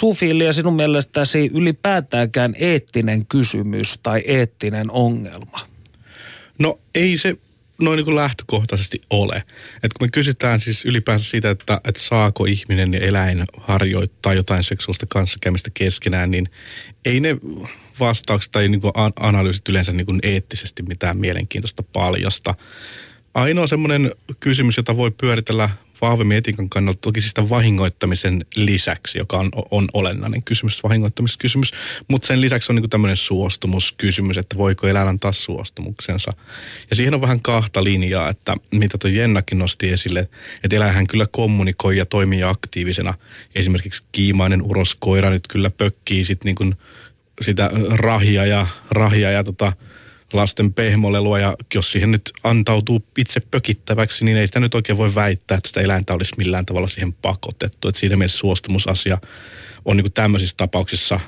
[0.00, 5.66] zoofilia sinun mielestäsi ylipäätäänkään eettinen kysymys tai eettinen ongelma?
[6.58, 7.36] No ei se
[7.80, 9.42] noin niin kuin lähtökohtaisesti ole.
[9.82, 14.64] Et kun me kysytään siis ylipäänsä siitä, että, että saako ihminen ja eläin harjoittaa jotain
[14.64, 16.48] seksuaalista kanssakäymistä keskenään, niin
[17.04, 17.36] ei ne
[18.00, 22.54] vastaukset tai niin kuin analyysit yleensä niin kuin eettisesti mitään mielenkiintoista paljasta.
[23.34, 25.70] Ainoa semmoinen kysymys, jota voi pyöritellä
[26.00, 31.72] vahvemmin etiikan kannalta, toki siis vahingoittamisen lisäksi, joka on, on olennainen kysymys, vahingoittamiskysymys,
[32.08, 36.32] mutta sen lisäksi on niin tämmöinen suostumuskysymys, että voiko eläin antaa suostumuksensa.
[36.90, 40.28] Ja siihen on vähän kahta linjaa, että mitä tuo Jennakin nosti esille,
[40.64, 43.14] että eläinhän kyllä kommunikoi ja toimii aktiivisena.
[43.54, 46.76] Esimerkiksi kiimainen uroskoira nyt kyllä pökkii sit niin
[47.40, 49.72] sitä rahia ja, rahia ja tota,
[50.32, 55.14] lasten pehmolelua ja jos siihen nyt antautuu itse pökittäväksi, niin ei sitä nyt oikein voi
[55.14, 57.88] väittää, että sitä eläintä olisi millään tavalla siihen pakotettu.
[57.88, 59.18] Että siinä mielessä suostumusasia
[59.84, 61.20] on niin tämmöisissä tapauksissa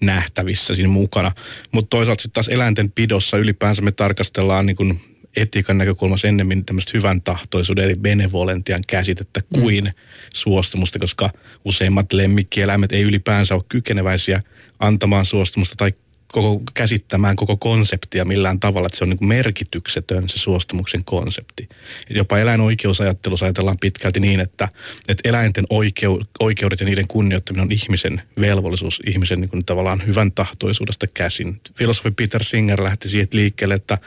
[0.00, 1.32] nähtävissä siinä mukana.
[1.72, 5.00] Mutta toisaalta sitten taas eläinten pidossa ylipäänsä me tarkastellaan niin
[5.36, 9.60] etiikan näkökulmassa ennemmin tämmöistä hyvän tahtoisuuden eli benevolentian käsitettä mm.
[9.60, 9.90] kuin mm.
[10.34, 11.30] suostumusta, koska
[11.64, 14.42] useimmat lemmikkieläimet ei ylipäänsä ole kykeneväisiä
[14.78, 15.92] antamaan suostumusta tai
[16.32, 21.68] koko, käsittämään koko konseptia millään tavalla, että se on niin merkityksetön se suostumuksen konsepti.
[22.10, 24.68] Et jopa eläinoikeusajattelussa ajatellaan pitkälti niin, että,
[25.08, 30.32] että eläinten oikeu, oikeudet ja niiden kunnioittaminen on ihmisen velvollisuus, ihmisen niin kuin tavallaan hyvän
[30.32, 31.60] tahtoisuudesta käsin.
[31.74, 33.98] Filosofi Peter Singer lähti siitä liikkeelle, että,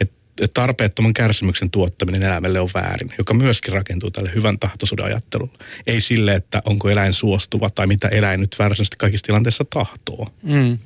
[0.00, 0.17] että
[0.54, 5.58] tarpeettoman kärsimyksen tuottaminen eläimelle on väärin, joka myöskin rakentuu tälle hyvän tahtoisuuden ajattelulle.
[5.86, 10.26] Ei sille, että onko eläin suostuva tai mitä eläin nyt varsinaisesti kaikissa tilanteissa tahtoo.
[10.42, 10.78] Mm.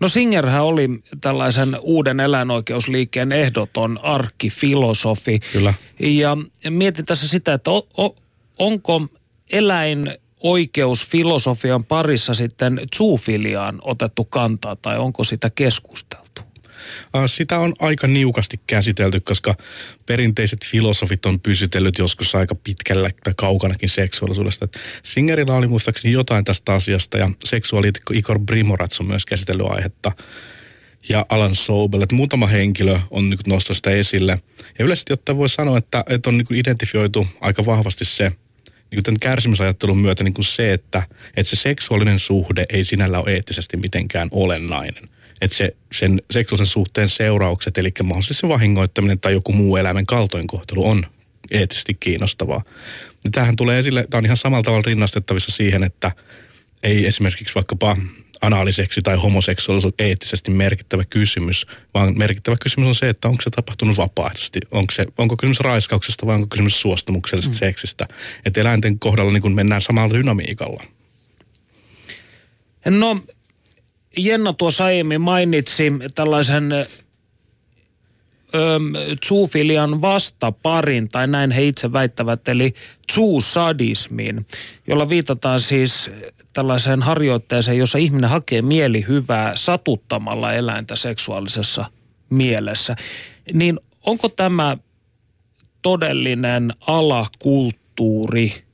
[0.00, 0.88] No Singerhän oli
[1.20, 5.38] tällaisen uuden eläinoikeusliikkeen ehdoton arkkifilosofi.
[5.52, 5.74] Kyllä.
[6.00, 6.36] Ja
[6.70, 8.16] mietin tässä sitä, että o, o,
[8.58, 9.06] onko
[9.50, 16.42] eläin oikeusfilosofian parissa sitten zoofiliaan otettu kantaa tai onko sitä keskusteltu?
[17.26, 19.54] Sitä on aika niukasti käsitelty, koska
[20.06, 24.68] perinteiset filosofit on pysytellyt joskus aika pitkällä tai kaukanakin seksuaalisuudesta.
[25.02, 30.12] Singerillä oli muistaakseni jotain tästä asiasta ja seksuaaliitikko Igor Brimorats on myös käsitellyt aihetta
[31.08, 34.38] ja Alan Sobel, että muutama henkilö on niin nostanut sitä esille.
[34.78, 38.32] Ja yleisesti ottaen voi sanoa, että, että on niin identifioitu aika vahvasti se,
[38.90, 41.02] niin tämän kärsimysajattelun myötä niin kuin se, että,
[41.36, 45.08] että se seksuaalinen suhde ei sinällä ole eettisesti mitenkään olennainen
[45.40, 50.88] että se, sen seksuaalisen suhteen seuraukset, eli mahdollisesti se vahingoittaminen tai joku muu eläimen kaltoinkohtelu
[50.88, 51.06] on
[51.50, 52.62] eettisesti kiinnostavaa.
[53.24, 56.12] Ja tämähän tulee esille, tämä on ihan samalla tavalla rinnastettavissa siihen, että
[56.82, 57.96] ei esimerkiksi vaikkapa
[58.40, 63.96] anaaliseksi tai homoseksuaalisuus eettisesti merkittävä kysymys, vaan merkittävä kysymys on se, että onko se tapahtunut
[63.96, 67.58] vapaaehtoisesti, onko, se, onko kysymys raiskauksesta vai onko kysymys suostumuksellisesta mm.
[67.58, 68.06] seksistä.
[68.44, 70.84] Että eläinten kohdalla niin kun mennään samalla dynamiikalla.
[72.86, 73.20] No
[74.16, 76.70] Jenna tuossa aiemmin mainitsi tällaisen
[79.26, 82.74] zoofilian vastaparin, tai näin he itse väittävät, eli
[83.14, 84.46] zoosadismin,
[84.86, 86.10] jolla viitataan siis
[86.52, 91.84] tällaiseen harjoitteeseen, jossa ihminen hakee mielihyvää satuttamalla eläintä seksuaalisessa
[92.30, 92.96] mielessä.
[93.52, 94.76] Niin onko tämä
[95.82, 98.64] todellinen alakulttuuri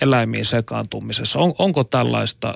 [0.00, 1.38] eläimiin sekaantumisessa?
[1.38, 2.54] On, onko tällaista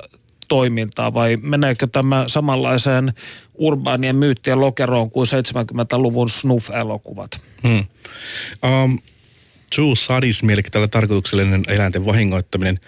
[0.49, 3.13] toimintaa vai meneekö tämä samanlaiseen
[3.55, 7.41] urbaanien myyttien lokeroon kuin 70-luvun snuff-elokuvat?
[7.63, 7.85] Hmm.
[8.65, 8.99] Um,
[9.75, 12.81] true sadismi, eli tällä tarkoituksellinen eläinten vahingoittaminen,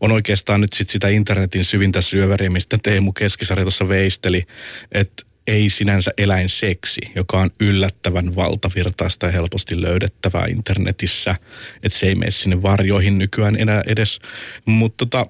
[0.00, 4.46] on oikeastaan nyt sit sitä internetin syvintä syöväriä, mistä Teemu Keskisarja tuossa veisteli,
[4.92, 11.36] että ei sinänsä eläinseksi, joka on yllättävän valtavirtaista ja helposti löydettävää internetissä.
[11.82, 14.18] Että se ei mene sinne varjoihin nykyään enää edes.
[14.64, 15.26] Mutta tota,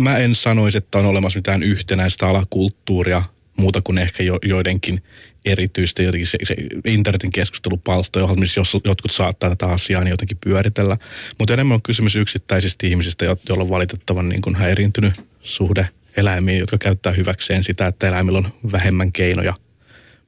[0.00, 3.22] mä en sanoisi, että on olemassa mitään yhtenäistä alakulttuuria
[3.56, 5.02] muuta kuin ehkä jo, joidenkin
[5.44, 10.96] erityistä jotenkin se, se internetin keskustelupalstoja, missä jos, jotkut saattaa tätä asiaa niin jotenkin pyöritellä.
[11.38, 16.78] Mutta enemmän on kysymys yksittäisistä ihmisistä, joilla on valitettavan niin kuin häiriintynyt suhde eläimiin, jotka
[16.78, 19.54] käyttää hyväkseen sitä, että eläimillä on vähemmän keinoja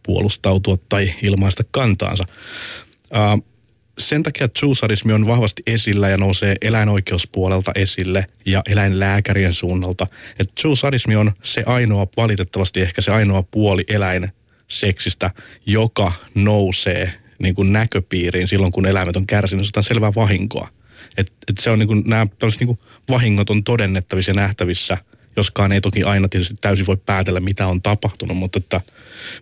[0.03, 2.25] puolustautua tai ilmaista kantaansa.
[3.11, 3.45] Uh,
[3.99, 10.07] sen takia zoosadismi on vahvasti esillä ja nousee eläinoikeuspuolelta esille ja eläinlääkärien suunnalta.
[10.39, 15.31] Että zoosadismi on se ainoa, valitettavasti ehkä se ainoa puoli eläinseksistä,
[15.67, 20.69] joka nousee niin kuin näköpiiriin silloin, kun eläimet on kärsinyt jostain selvää vahinkoa.
[21.17, 22.79] Et, et se on niin kuin, nämä niin kuin
[23.09, 24.99] vahingot on todennettavissa ja nähtävissä,
[25.37, 28.81] joskaan ei toki aina tietysti täysin voi päätellä, mitä on tapahtunut, mutta että–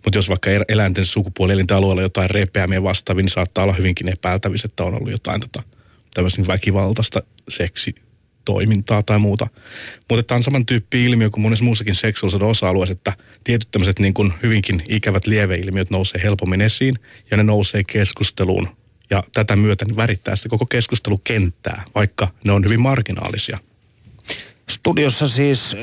[0.03, 4.83] mutta jos vaikka eläinten sukupuolielinten alueella jotain repeämiä vastaavia, niin saattaa olla hyvinkin epäiltävissä, että
[4.83, 5.63] on ollut jotain tota,
[6.13, 7.95] tämmöistä niin väkivaltaista seksi
[8.45, 9.47] toimintaa tai muuta.
[10.09, 14.13] Mutta tämä on saman tyyppi ilmiö kuin monessa muussakin seksuaalisuuden osa-alueessa, että tietyt tämmöiset niin
[14.13, 16.99] kuin hyvinkin ikävät lieveilmiöt nousee helpommin esiin
[17.31, 18.67] ja ne nousee keskusteluun
[19.09, 23.59] ja tätä myötä niin värittää sitä koko keskustelukenttää, vaikka ne on hyvin marginaalisia.
[24.69, 25.75] Studiossa siis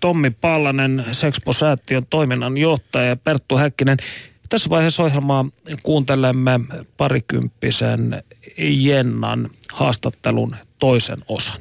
[0.00, 3.96] Tommi Pallanen, Sexpo-säätiön toiminnanjohtaja ja Perttu Häkkinen.
[4.48, 5.44] Tässä vaiheessa ohjelmaa
[5.82, 6.60] kuuntelemme
[6.96, 8.22] parikymppisen
[8.58, 11.60] Jennan haastattelun toisen osan.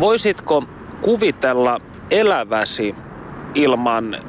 [0.00, 0.64] Voisitko
[1.02, 2.94] kuvitella eläväsi
[3.54, 4.20] ilman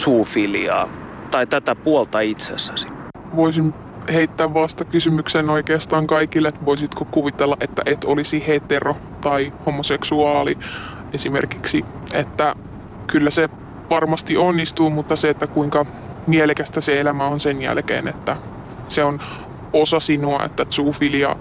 [0.00, 0.88] zoofiliaa
[1.30, 2.88] tai tätä puolta itsessäsi?
[3.36, 3.74] Voisin
[4.12, 10.58] heittää vasta kysymyksen oikeastaan kaikille, että voisitko kuvitella, että et olisi hetero tai homoseksuaali
[11.12, 12.54] esimerkiksi, että
[13.06, 13.48] kyllä se
[13.90, 15.86] varmasti onnistuu, mutta se, että kuinka
[16.26, 18.36] mielekästä se elämä on sen jälkeen, että
[18.88, 19.20] se on
[19.72, 21.36] osa sinua, että zoofilia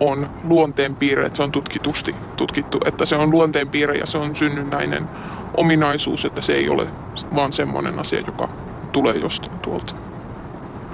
[0.00, 5.08] on luonteenpiirre, että se on tutkitusti tutkittu, että se on luonteenpiirre ja se on synnynnäinen
[5.56, 6.86] ominaisuus, että se ei ole
[7.34, 8.48] vaan semmoinen asia, joka
[8.92, 10.05] tulee jostain tuolta.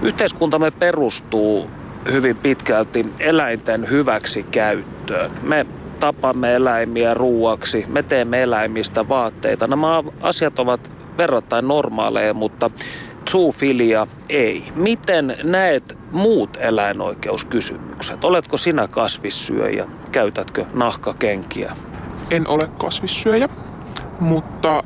[0.03, 1.71] Yhteiskuntamme perustuu
[2.13, 5.31] hyvin pitkälti eläinten hyväksi käyttöön.
[5.43, 5.67] Me
[6.01, 9.67] tapamme eläimiä ruuaksi, me teemme eläimistä vaatteita.
[9.67, 12.71] Nämä asiat ovat verrattain normaaleja, mutta
[13.31, 14.65] zoofilia ei.
[14.75, 18.25] Miten näet muut eläinoikeuskysymykset?
[18.25, 19.87] Oletko sinä kasvissyöjä?
[20.13, 21.73] Käytätkö nahkakenkiä?
[22.31, 23.49] En ole kasvissyöjä,
[24.21, 24.85] mutta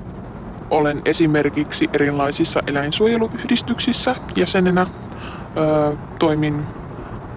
[0.70, 4.86] olen esimerkiksi erilaisissa eläinsuojeluyhdistyksissä jäsenenä.
[5.56, 6.66] Öö, toimin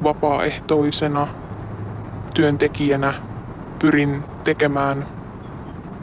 [0.04, 1.28] vapaaehtoisena
[2.34, 3.14] työntekijänä.
[3.80, 5.08] Pyrin tekemään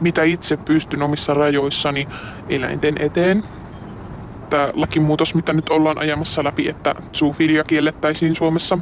[0.01, 2.07] mitä itse pystyn omissa rajoissani
[2.49, 3.43] eläinten eteen.
[4.49, 8.77] Tämä lakimuutos, mitä nyt ollaan ajamassa läpi, että zoofilia kiellettäisiin Suomessa,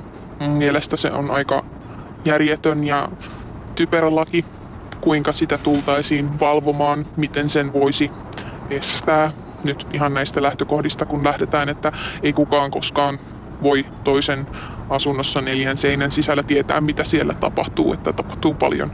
[0.47, 1.65] mielestä se on aika
[2.25, 3.09] järjetön ja
[3.75, 4.45] typerä laki.
[5.01, 8.11] Kuinka sitä tultaisiin valvomaan, miten sen voisi
[8.69, 9.31] estää
[9.63, 11.91] nyt ihan näistä lähtökohdista, kun lähdetään, että
[12.23, 13.19] ei kukaan koskaan
[13.63, 14.47] voi toisen
[14.89, 18.91] asunnossa neljän seinän sisällä tietää, mitä siellä tapahtuu, että tapahtuu paljon,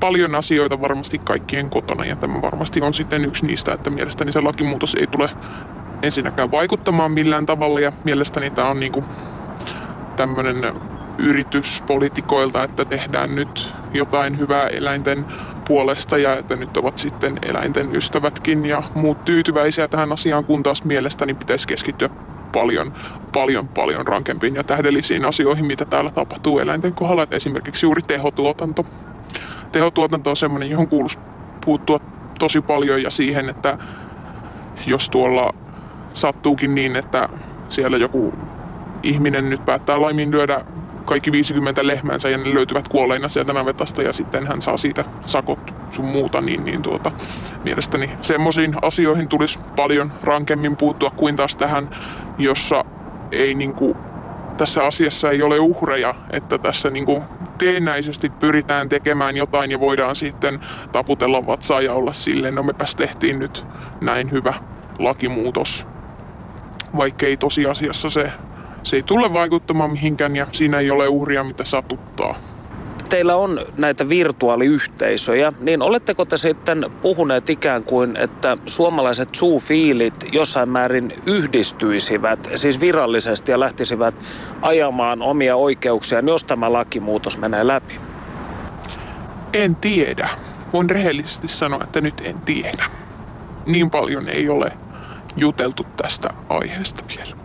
[0.00, 2.04] paljon asioita varmasti kaikkien kotona.
[2.04, 5.30] Ja tämä varmasti on sitten yksi niistä, että mielestäni se lakimuutos ei tule
[6.02, 7.80] ensinnäkään vaikuttamaan millään tavalla.
[7.80, 9.04] Ja mielestäni tämä on niin
[10.16, 10.74] tämmöinen
[11.18, 15.24] yritys poliitikoilta, että tehdään nyt jotain hyvää eläinten
[15.70, 20.84] puolesta ja että nyt ovat sitten eläinten ystävätkin ja muut tyytyväisiä tähän asiaan, kun taas
[20.84, 22.10] mielestäni pitäisi keskittyä
[22.52, 22.92] paljon,
[23.32, 27.22] paljon, paljon rankempiin ja tähdellisiin asioihin, mitä täällä tapahtuu eläinten kohdalla.
[27.22, 28.86] Että esimerkiksi juuri tehotuotanto.
[29.72, 31.18] Tehotuotanto on sellainen, johon kuuluisi
[31.64, 32.00] puuttua
[32.38, 33.78] tosi paljon ja siihen, että
[34.86, 35.54] jos tuolla
[36.12, 37.28] sattuukin niin, että
[37.68, 38.34] siellä joku
[39.02, 40.64] ihminen nyt päättää laiminlyödä
[41.10, 45.74] kaikki 50 lehmänsä ja ne löytyvät kuolleina sieltä navetasta ja sitten hän saa siitä sakot
[45.90, 47.12] sun muuta, niin, niin tuota,
[47.64, 51.96] mielestäni semmoisiin asioihin tulisi paljon rankemmin puuttua kuin taas tähän,
[52.38, 52.84] jossa
[53.32, 53.96] ei niin kuin,
[54.56, 57.22] tässä asiassa ei ole uhreja, että tässä niin kuin
[57.58, 60.60] teennäisesti pyritään tekemään jotain ja voidaan sitten
[60.92, 63.66] taputella vatsaa ja olla silleen, no mepäs tehtiin nyt
[64.00, 64.54] näin hyvä
[64.98, 65.86] lakimuutos,
[66.96, 68.32] vaikkei tosiasiassa se
[68.82, 72.38] se ei tule vaikuttamaan mihinkään ja siinä ei ole uhria, mitä satuttaa.
[73.08, 80.68] Teillä on näitä virtuaaliyhteisöjä, niin oletteko te sitten puhuneet ikään kuin, että suomalaiset zoofiilit jossain
[80.68, 84.14] määrin yhdistyisivät, siis virallisesti ja lähtisivät
[84.62, 87.94] ajamaan omia oikeuksiaan, jos tämä lakimuutos menee läpi?
[89.52, 90.28] En tiedä.
[90.72, 92.84] Voin rehellisesti sanoa, että nyt en tiedä.
[93.66, 94.72] Niin paljon ei ole
[95.36, 97.39] juteltu tästä aiheesta vielä.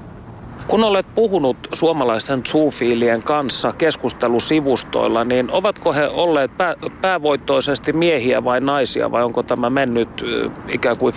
[0.68, 8.61] Kun olet puhunut suomalaisten zoofiilien kanssa keskustelusivustoilla, niin ovatko he olleet pää, päävoittoisesti miehiä vai
[8.61, 10.26] naisia vai onko tämä mennyt
[10.68, 11.13] ikään kuin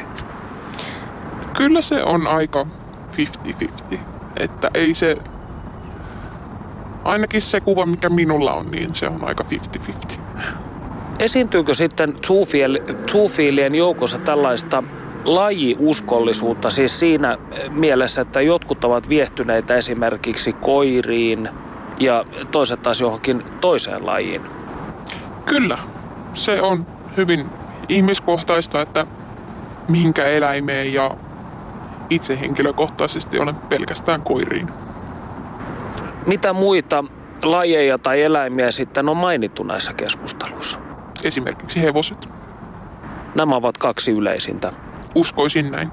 [0.00, 0.02] 50-50?
[1.56, 2.66] Kyllä se on aika
[3.92, 3.98] 50-50.
[4.40, 5.16] Että ei se,
[7.04, 9.44] ainakin se kuva mikä minulla on, niin se on aika
[10.12, 10.18] 50-50.
[11.18, 12.14] Esiintyykö sitten
[13.10, 14.82] zoofiilien joukossa tällaista
[15.24, 17.38] lajiuskollisuutta siis siinä
[17.70, 21.48] mielessä, että jotkut ovat viehtyneitä esimerkiksi koiriin
[22.00, 24.42] ja toiset taas johonkin toiseen lajiin?
[25.44, 25.78] Kyllä,
[26.34, 27.46] se on hyvin
[27.88, 29.06] ihmiskohtaista, että
[29.88, 31.16] minkä eläimeen ja
[32.10, 34.68] itse henkilökohtaisesti olen pelkästään koiriin.
[36.26, 37.04] Mitä muita
[37.42, 40.78] lajeja tai eläimiä sitten on mainittu näissä keskusteluissa?
[41.24, 42.28] Esimerkiksi hevoset.
[43.34, 44.72] Nämä ovat kaksi yleisintä.
[45.14, 45.92] Uskoisin näin.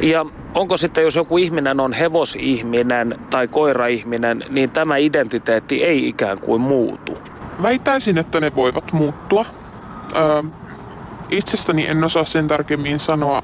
[0.00, 6.40] Ja onko sitten, jos joku ihminen on hevosihminen tai koiraihminen, niin tämä identiteetti ei ikään
[6.40, 7.18] kuin muutu?
[7.62, 9.46] Väittäisin, että ne voivat muuttua.
[10.16, 10.42] Öö,
[11.30, 13.42] itsestäni en osaa sen tarkemmin sanoa.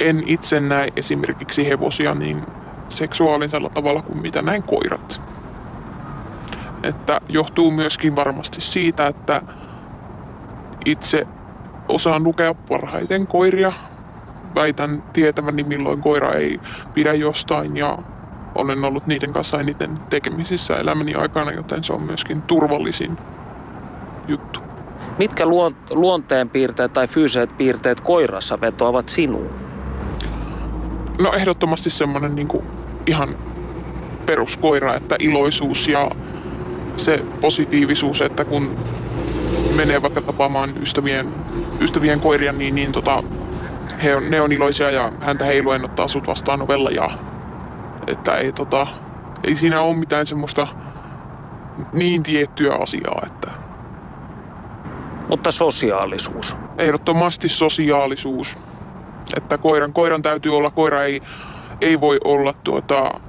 [0.00, 2.42] En itse näe esimerkiksi hevosia niin
[2.88, 5.20] seksuaalisella tavalla kuin mitä näin koirat.
[6.82, 9.42] Että johtuu myöskin varmasti siitä, että
[10.84, 11.26] itse
[11.90, 13.72] osaan lukea parhaiten koiria.
[14.54, 16.60] Väitän tietäväni milloin koira ei
[16.94, 17.98] pidä jostain ja
[18.54, 23.18] olen ollut niiden kanssa eniten tekemisissä elämäni aikana, joten se on myöskin turvallisin
[24.28, 24.60] juttu.
[25.18, 25.46] Mitkä
[25.90, 29.50] luonteen piirteet tai fyysiset piirteet koirassa vetoavat sinuun?
[31.18, 32.48] No ehdottomasti semmoinen niin
[33.06, 33.36] ihan
[34.26, 36.10] peruskoira, että iloisuus ja
[36.96, 38.76] se positiivisuus, että kun
[39.76, 41.34] menee vaikka tapaamaan ystävien,
[41.80, 43.22] ystävien koiria, niin, niin tota,
[44.02, 47.10] he on, ne on iloisia ja häntä heiluen ottaa sut vastaan ovella ja
[48.06, 48.86] että ei, tota,
[49.44, 50.66] ei siinä ole mitään semmoista
[51.92, 53.50] niin tiettyä asiaa, että...
[55.28, 56.56] Mutta sosiaalisuus?
[56.78, 58.58] Ehdottomasti sosiaalisuus.
[59.36, 61.22] Että koiran, koiran täytyy olla, koira ei,
[61.80, 63.20] ei voi olla tuota,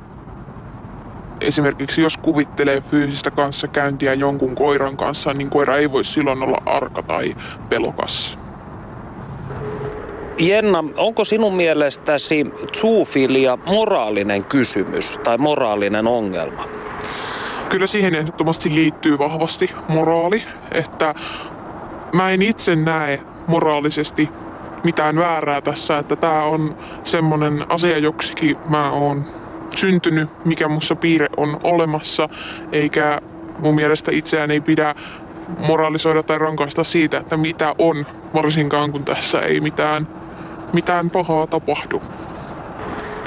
[1.42, 7.04] esimerkiksi jos kuvittelee fyysistä kanssakäyntiä jonkun koiran kanssa, niin koira ei voi silloin olla arka
[7.04, 7.36] tai
[7.70, 8.38] pelokas.
[10.40, 12.46] Jenna, onko sinun mielestäsi
[12.78, 16.64] zoofilia moraalinen kysymys tai moraalinen ongelma?
[17.70, 21.16] Kyllä siihen ehdottomasti liittyy vahvasti moraali, että
[22.14, 24.30] mä en itse näe moraalisesti
[24.84, 29.41] mitään väärää tässä, että tämä on semmonen asia, joksikin mä oon
[29.76, 32.30] syntynyt, mikä mussa piirre on olemassa,
[32.72, 33.22] eikä
[33.60, 34.96] mun mielestä itseään ei pidä
[35.68, 40.08] moralisoida tai rankaista siitä, että mitä on, varsinkaan kun tässä ei mitään,
[40.74, 42.02] mitään pahaa tapahdu.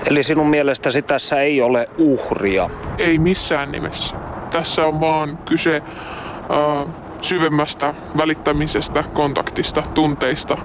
[0.06, 2.70] Eli sinun mielestäsi tässä ei ole uhria?
[2.98, 4.16] Ei missään nimessä.
[4.50, 10.58] Tässä on vaan kyse äh, syvemmästä välittämisestä, kontaktista, tunteista.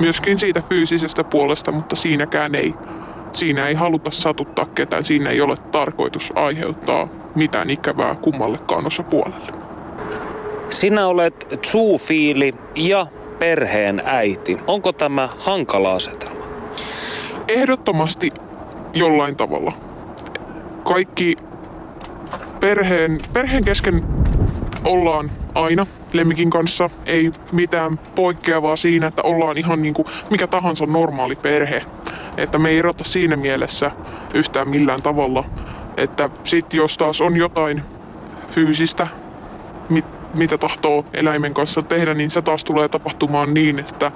[0.00, 2.74] Myöskin siitä fyysisestä puolesta, mutta siinäkään ei.
[3.32, 9.52] Siinä ei haluta satuttaa ketään, siinä ei ole tarkoitus aiheuttaa mitään ikävää kummallekaan osapuolelle.
[10.70, 13.06] Sinä olet zoofiili ja
[13.38, 14.58] perheen äiti.
[14.66, 16.44] Onko tämä hankala asetelma?
[17.48, 18.30] Ehdottomasti
[18.94, 19.72] jollain tavalla.
[20.84, 21.36] Kaikki
[22.60, 24.21] perheen, perheen kesken
[24.84, 26.90] ollaan aina lemmikin kanssa.
[27.06, 31.82] Ei mitään poikkeavaa siinä, että ollaan ihan niin kuin mikä tahansa normaali perhe.
[32.36, 33.90] Että me ei erota siinä mielessä
[34.34, 35.44] yhtään millään tavalla.
[35.96, 37.82] Että sit jos taas on jotain
[38.50, 39.06] fyysistä,
[39.88, 40.04] mit,
[40.34, 44.12] mitä tahtoo eläimen kanssa tehdä, niin se taas tulee tapahtumaan niin, että,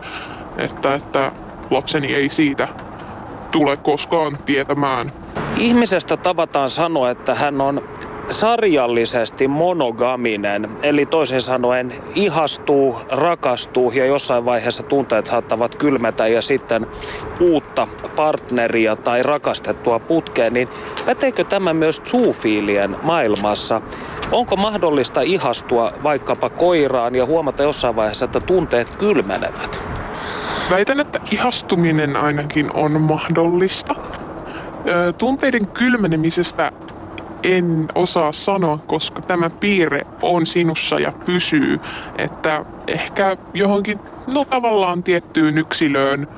[0.58, 1.32] että, että
[1.70, 2.68] lapseni ei siitä
[3.50, 5.12] tule koskaan tietämään.
[5.58, 7.82] Ihmisestä tavataan sanoa, että hän on
[8.28, 16.86] sarjallisesti monogaminen, eli toisin sanoen ihastuu, rakastuu ja jossain vaiheessa tunteet saattavat kylmetä ja sitten
[17.40, 20.68] uutta partneria tai rakastettua putkeen, niin
[21.06, 23.80] päteekö tämä myös zoofiilien maailmassa?
[24.32, 29.80] Onko mahdollista ihastua vaikkapa koiraan ja huomata jossain vaiheessa, että tunteet kylmenevät?
[30.70, 33.94] Väitän, että ihastuminen ainakin on mahdollista.
[35.18, 36.72] Tunteiden kylmenemisestä
[37.46, 41.80] en osaa sanoa, koska tämä piirre on sinussa ja pysyy.
[42.18, 44.00] Että ehkä johonkin,
[44.34, 46.28] no tavallaan tiettyyn yksilöön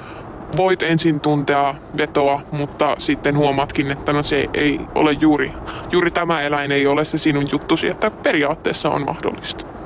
[0.56, 5.52] voit ensin tuntea vetoa, mutta sitten huomaatkin, että no se ei ole juuri,
[5.92, 9.77] juuri tämä eläin ei ole se sinun juttusi, että periaatteessa on mahdollista.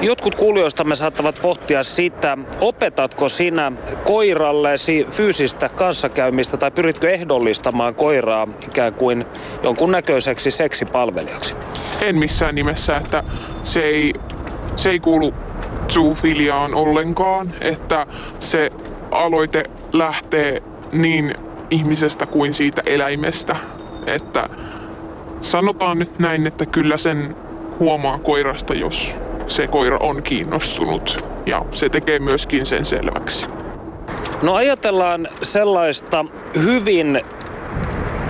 [0.00, 3.72] Jotkut kuulijoistamme saattavat pohtia sitä, opetatko sinä
[4.04, 9.24] koirallesi fyysistä kanssakäymistä tai pyritkö ehdollistamaan koiraa ikään kuin
[9.62, 11.54] jonkun näköiseksi seksipalvelijaksi?
[12.00, 13.24] En missään nimessä, että
[13.64, 14.14] se ei,
[14.76, 15.34] se ei kuulu
[15.88, 18.06] zoofiliaan ollenkaan, että
[18.38, 18.70] se
[19.10, 20.62] aloite lähtee
[20.92, 21.34] niin
[21.70, 23.56] ihmisestä kuin siitä eläimestä,
[24.06, 24.48] että
[25.40, 27.36] sanotaan nyt näin, että kyllä sen
[27.80, 29.16] huomaa koirasta, jos
[29.46, 33.46] se koira on kiinnostunut ja se tekee myöskin sen selväksi.
[34.42, 36.24] No ajatellaan sellaista
[36.64, 37.20] hyvin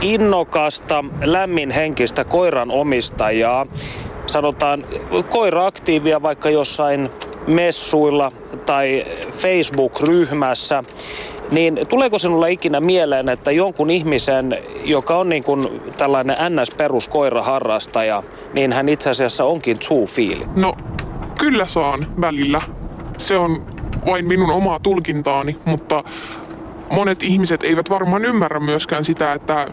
[0.00, 3.66] innokasta, lämminhenkistä koiran omistajaa,
[4.26, 4.84] sanotaan
[5.30, 7.10] koira-aktiivia vaikka jossain
[7.46, 8.32] messuilla
[8.66, 10.84] tai Facebook-ryhmässä,
[11.50, 18.72] niin tuleeko sinulle ikinä mieleen, että jonkun ihmisen, joka on niin kuin tällainen NS-peruskoiraharrastaja, niin
[18.72, 20.46] hän itse asiassa onkin zoofiili?
[20.56, 20.74] No
[21.38, 22.62] Kyllä saan välillä.
[23.18, 23.66] Se on
[24.06, 26.04] vain minun omaa tulkintaani, mutta
[26.90, 29.66] monet ihmiset eivät varmaan ymmärrä myöskään sitä, että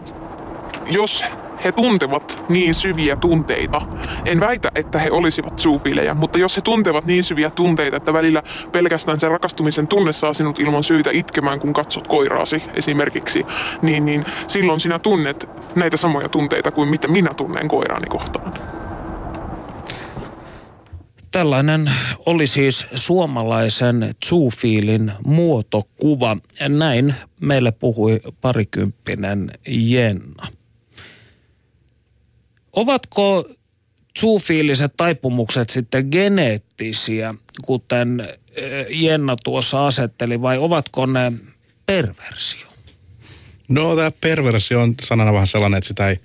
[0.92, 1.26] jos
[1.64, 3.82] he tuntevat niin syviä tunteita.
[4.26, 8.44] En väitä, että he olisivat zoofiilejä, mutta jos he tuntevat niin syviä tunteita, että välillä
[8.72, 13.46] pelkästään se rakastumisen tunne saa sinut ilman syytä itkemään, kun katsot koiraasi esimerkiksi,
[13.82, 18.54] niin, niin silloin sinä tunnet näitä samoja tunteita kuin mitä minä tunnen koiraani kohtaan.
[21.34, 21.92] Tällainen
[22.26, 26.38] oli siis suomalaisen zoofiilin muotokuva.
[26.70, 30.48] Näin meille puhui parikymppinen Jenna.
[32.74, 33.50] Ovatko
[34.20, 41.34] zoofiiliset taipumukset sitten geneettisiä, kuten eh, Jenna tuossa asetteli, vai ovatko ne
[41.86, 42.68] perversio?
[43.68, 46.20] No tämä perversio on sanana vähän sellainen, että sitä ei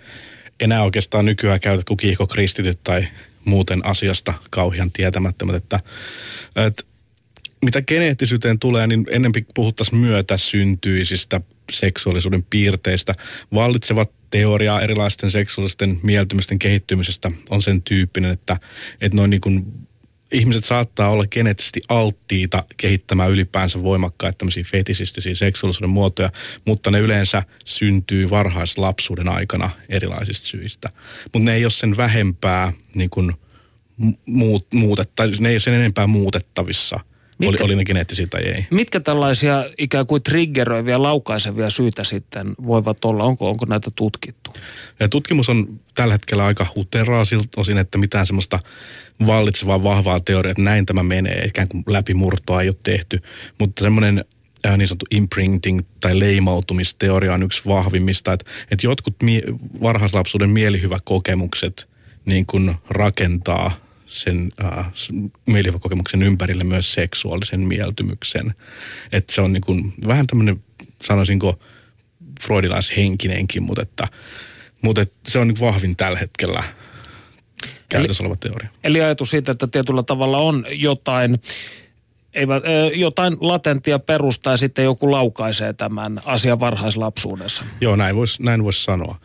[0.61, 3.09] enää oikeastaan nykyään käytä kuin kiihkokristityt tai
[3.45, 5.81] muuten asiasta kauhean tietämättömät, että,
[6.57, 6.85] että
[7.65, 11.41] mitä geneettisyyteen tulee, niin ennempi puhuttaisiin myötäsyntyisistä
[11.73, 13.15] seksuaalisuuden piirteistä.
[13.55, 18.57] Vallitsevat teoria erilaisten seksuaalisten mieltymisten kehittymisestä on sen tyyppinen, että,
[19.01, 19.88] että noin niin kuin
[20.33, 26.31] ihmiset saattaa olla geneettisesti alttiita kehittämään ylipäänsä voimakkaita tämmöisiä fetisistisiä seksuaalisuuden muotoja,
[26.65, 30.91] mutta ne yleensä syntyy varhaislapsuuden aikana erilaisista syistä.
[31.25, 33.33] Mutta ne ei ole sen vähempää niin kuin,
[34.27, 37.01] muut, muutet, tai ne ei ole sen enempää muutettavissa,
[37.39, 38.67] Mitkä, oli, oli ne geneettisiä tai ei.
[38.71, 43.25] Mitkä tällaisia ikään kuin triggeröiviä, laukaisevia syitä sitten voivat olla?
[43.25, 44.53] Onko, onko näitä tutkittu?
[45.01, 48.59] Ja tutkimus on tällä hetkellä aika huteraa siltä osin, että mitään semmoista
[49.27, 53.23] vallitsevaa vahvaa teoriaa, että näin tämä menee, ikään kuin läpimurtoa ei ole tehty.
[53.59, 54.25] Mutta semmoinen
[54.67, 59.43] äh, niin sanottu imprinting tai leimautumisteoria on yksi vahvimmista, että, että jotkut mie-
[59.83, 61.89] varhaislapsuuden mielihyväkokemukset
[62.25, 63.71] niin kuin rakentaa
[64.07, 64.87] sen äh,
[65.47, 68.55] mielihyväkokemuksen ympärille myös seksuaalisen mieltymyksen.
[69.13, 70.63] Että se on niin kuin, vähän tämmöinen,
[71.05, 71.59] sanoisinko,
[72.41, 74.09] freudilaishenkinenkin, mutta, että,
[74.83, 76.63] mutta se on niin vahvin tällä hetkellä
[77.89, 78.69] käytössä oleva teoria.
[78.85, 81.39] Eli ajatus siitä, että tietyllä tavalla on jotain
[82.35, 82.63] eivät,
[82.95, 87.65] jotain latenttia perustaa ja sitten joku laukaisee tämän asian varhaislapsuudessa.
[87.81, 89.19] Joo, näin voisi näin vois sanoa.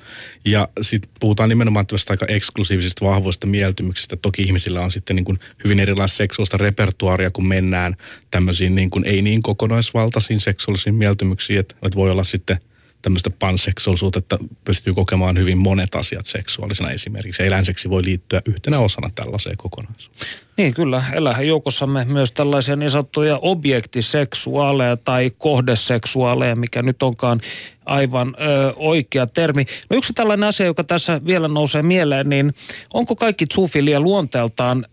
[0.45, 4.15] Ja sitten puhutaan nimenomaan tästä aika eksklusiivisista vahvoista mieltymyksistä.
[4.15, 7.95] Toki ihmisillä on sitten niin kuin hyvin erilaista seksuaalista repertuaaria, kun mennään
[8.31, 12.57] tämmöisiin niin kuin ei niin kokonaisvaltaisiin seksuaalisiin mieltymyksiin, että, että voi olla sitten–
[13.03, 17.43] tämmöistä panseksuaalisuutta, että pystyy kokemaan hyvin monet asiat seksuaalisena esimerkiksi.
[17.43, 20.31] Eläinseksi voi liittyä yhtenä osana tällaiseen kokonaisuuteen.
[20.57, 27.41] Niin kyllä, elää joukossamme myös tällaisia niin sanottuja objektiseksuaaleja tai kohdeseksuaaleja, mikä nyt onkaan
[27.85, 29.65] aivan ö, oikea termi.
[29.89, 32.53] No yksi tällainen asia, joka tässä vielä nousee mieleen, niin
[32.93, 34.85] onko kaikki zoofilia luonteeltaan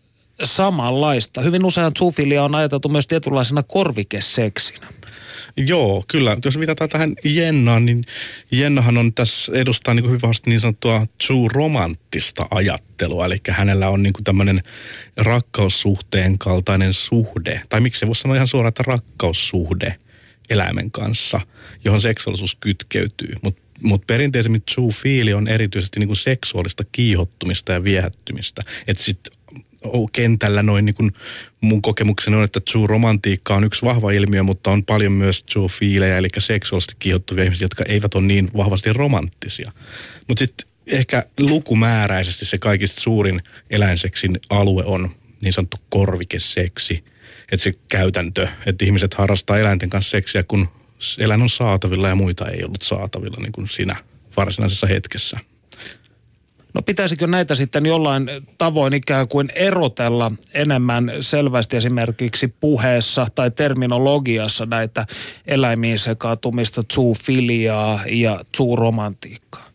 [0.45, 1.41] samanlaista?
[1.41, 4.87] Hyvin usein zoofilia on ajateltu myös tietynlaisena korvikeseksinä.
[5.57, 6.37] Joo, kyllä.
[6.45, 8.05] Jos viitataan tähän Jennaan, niin
[8.51, 13.27] Jennahan on tässä edustaa niin hyvin vahvasti niin sanottua true romanttista ajattelua.
[13.27, 14.63] Eli hänellä on niin tämmöinen
[15.17, 19.97] rakkaussuhteen kaltainen suhde, tai miksi voisi sanoa ihan suoraan, että rakkaussuhde
[20.51, 21.41] eläimen kanssa,
[21.85, 23.35] johon seksuaalisuus kytkeytyy.
[23.43, 28.63] Mutta mutta perinteisemmin zoofiili on erityisesti niinku seksuaalista kiihottumista ja viehättymistä.
[28.87, 29.33] Että sitten
[30.13, 31.13] kentällä noin niin kuin
[31.61, 36.29] mun kokemukseni on, että zoo-romantiikka on yksi vahva ilmiö, mutta on paljon myös zoo-fiilejä, eli
[36.39, 39.73] seksuaalisesti kiihottuvia ihmisiä, jotka eivät ole niin vahvasti romanttisia.
[40.29, 45.11] Mutta sitten ehkä lukumääräisesti se kaikista suurin eläinseksin alue on
[45.43, 47.05] niin sanottu korvikeseksi.
[47.53, 50.69] Että se käytäntö, että ihmiset harrastaa eläinten kanssa seksiä, kun
[51.19, 53.97] eläin on saatavilla ja muita ei ollut saatavilla niin kuin siinä
[54.37, 55.39] varsinaisessa hetkessä.
[56.75, 64.67] No pitäisikö näitä sitten jollain tavoin ikään kuin erotella enemmän selvästi esimerkiksi puheessa tai terminologiassa
[64.67, 65.07] näitä
[65.47, 69.70] eläimiin sekautumista, zoofiliaa ja zooromantiikkaa?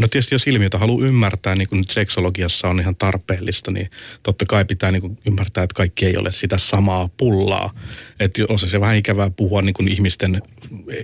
[0.00, 3.90] No tietysti jos ilmiötä haluaa ymmärtää, niin kuin seksologiassa on ihan tarpeellista, niin
[4.22, 7.74] totta kai pitää niin kuin ymmärtää, että kaikki ei ole sitä samaa pullaa.
[8.20, 10.42] Että on se vähän ikävää puhua niin kuin ihmisten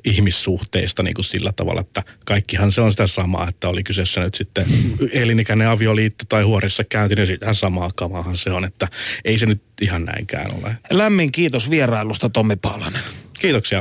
[0.04, 4.34] ihmissuhteista niin kuin sillä tavalla, että kaikkihan se on sitä samaa, että oli kyseessä nyt
[4.34, 4.66] sitten
[5.12, 8.88] elinikäinen avioliitto tai huorissa käynti, niin sitä samaa kamahan se on, että
[9.24, 10.76] ei se nyt ihan näinkään ole.
[10.90, 13.02] Lämmin kiitos vierailusta Tommi Paalanen.
[13.38, 13.74] Kiitoksia.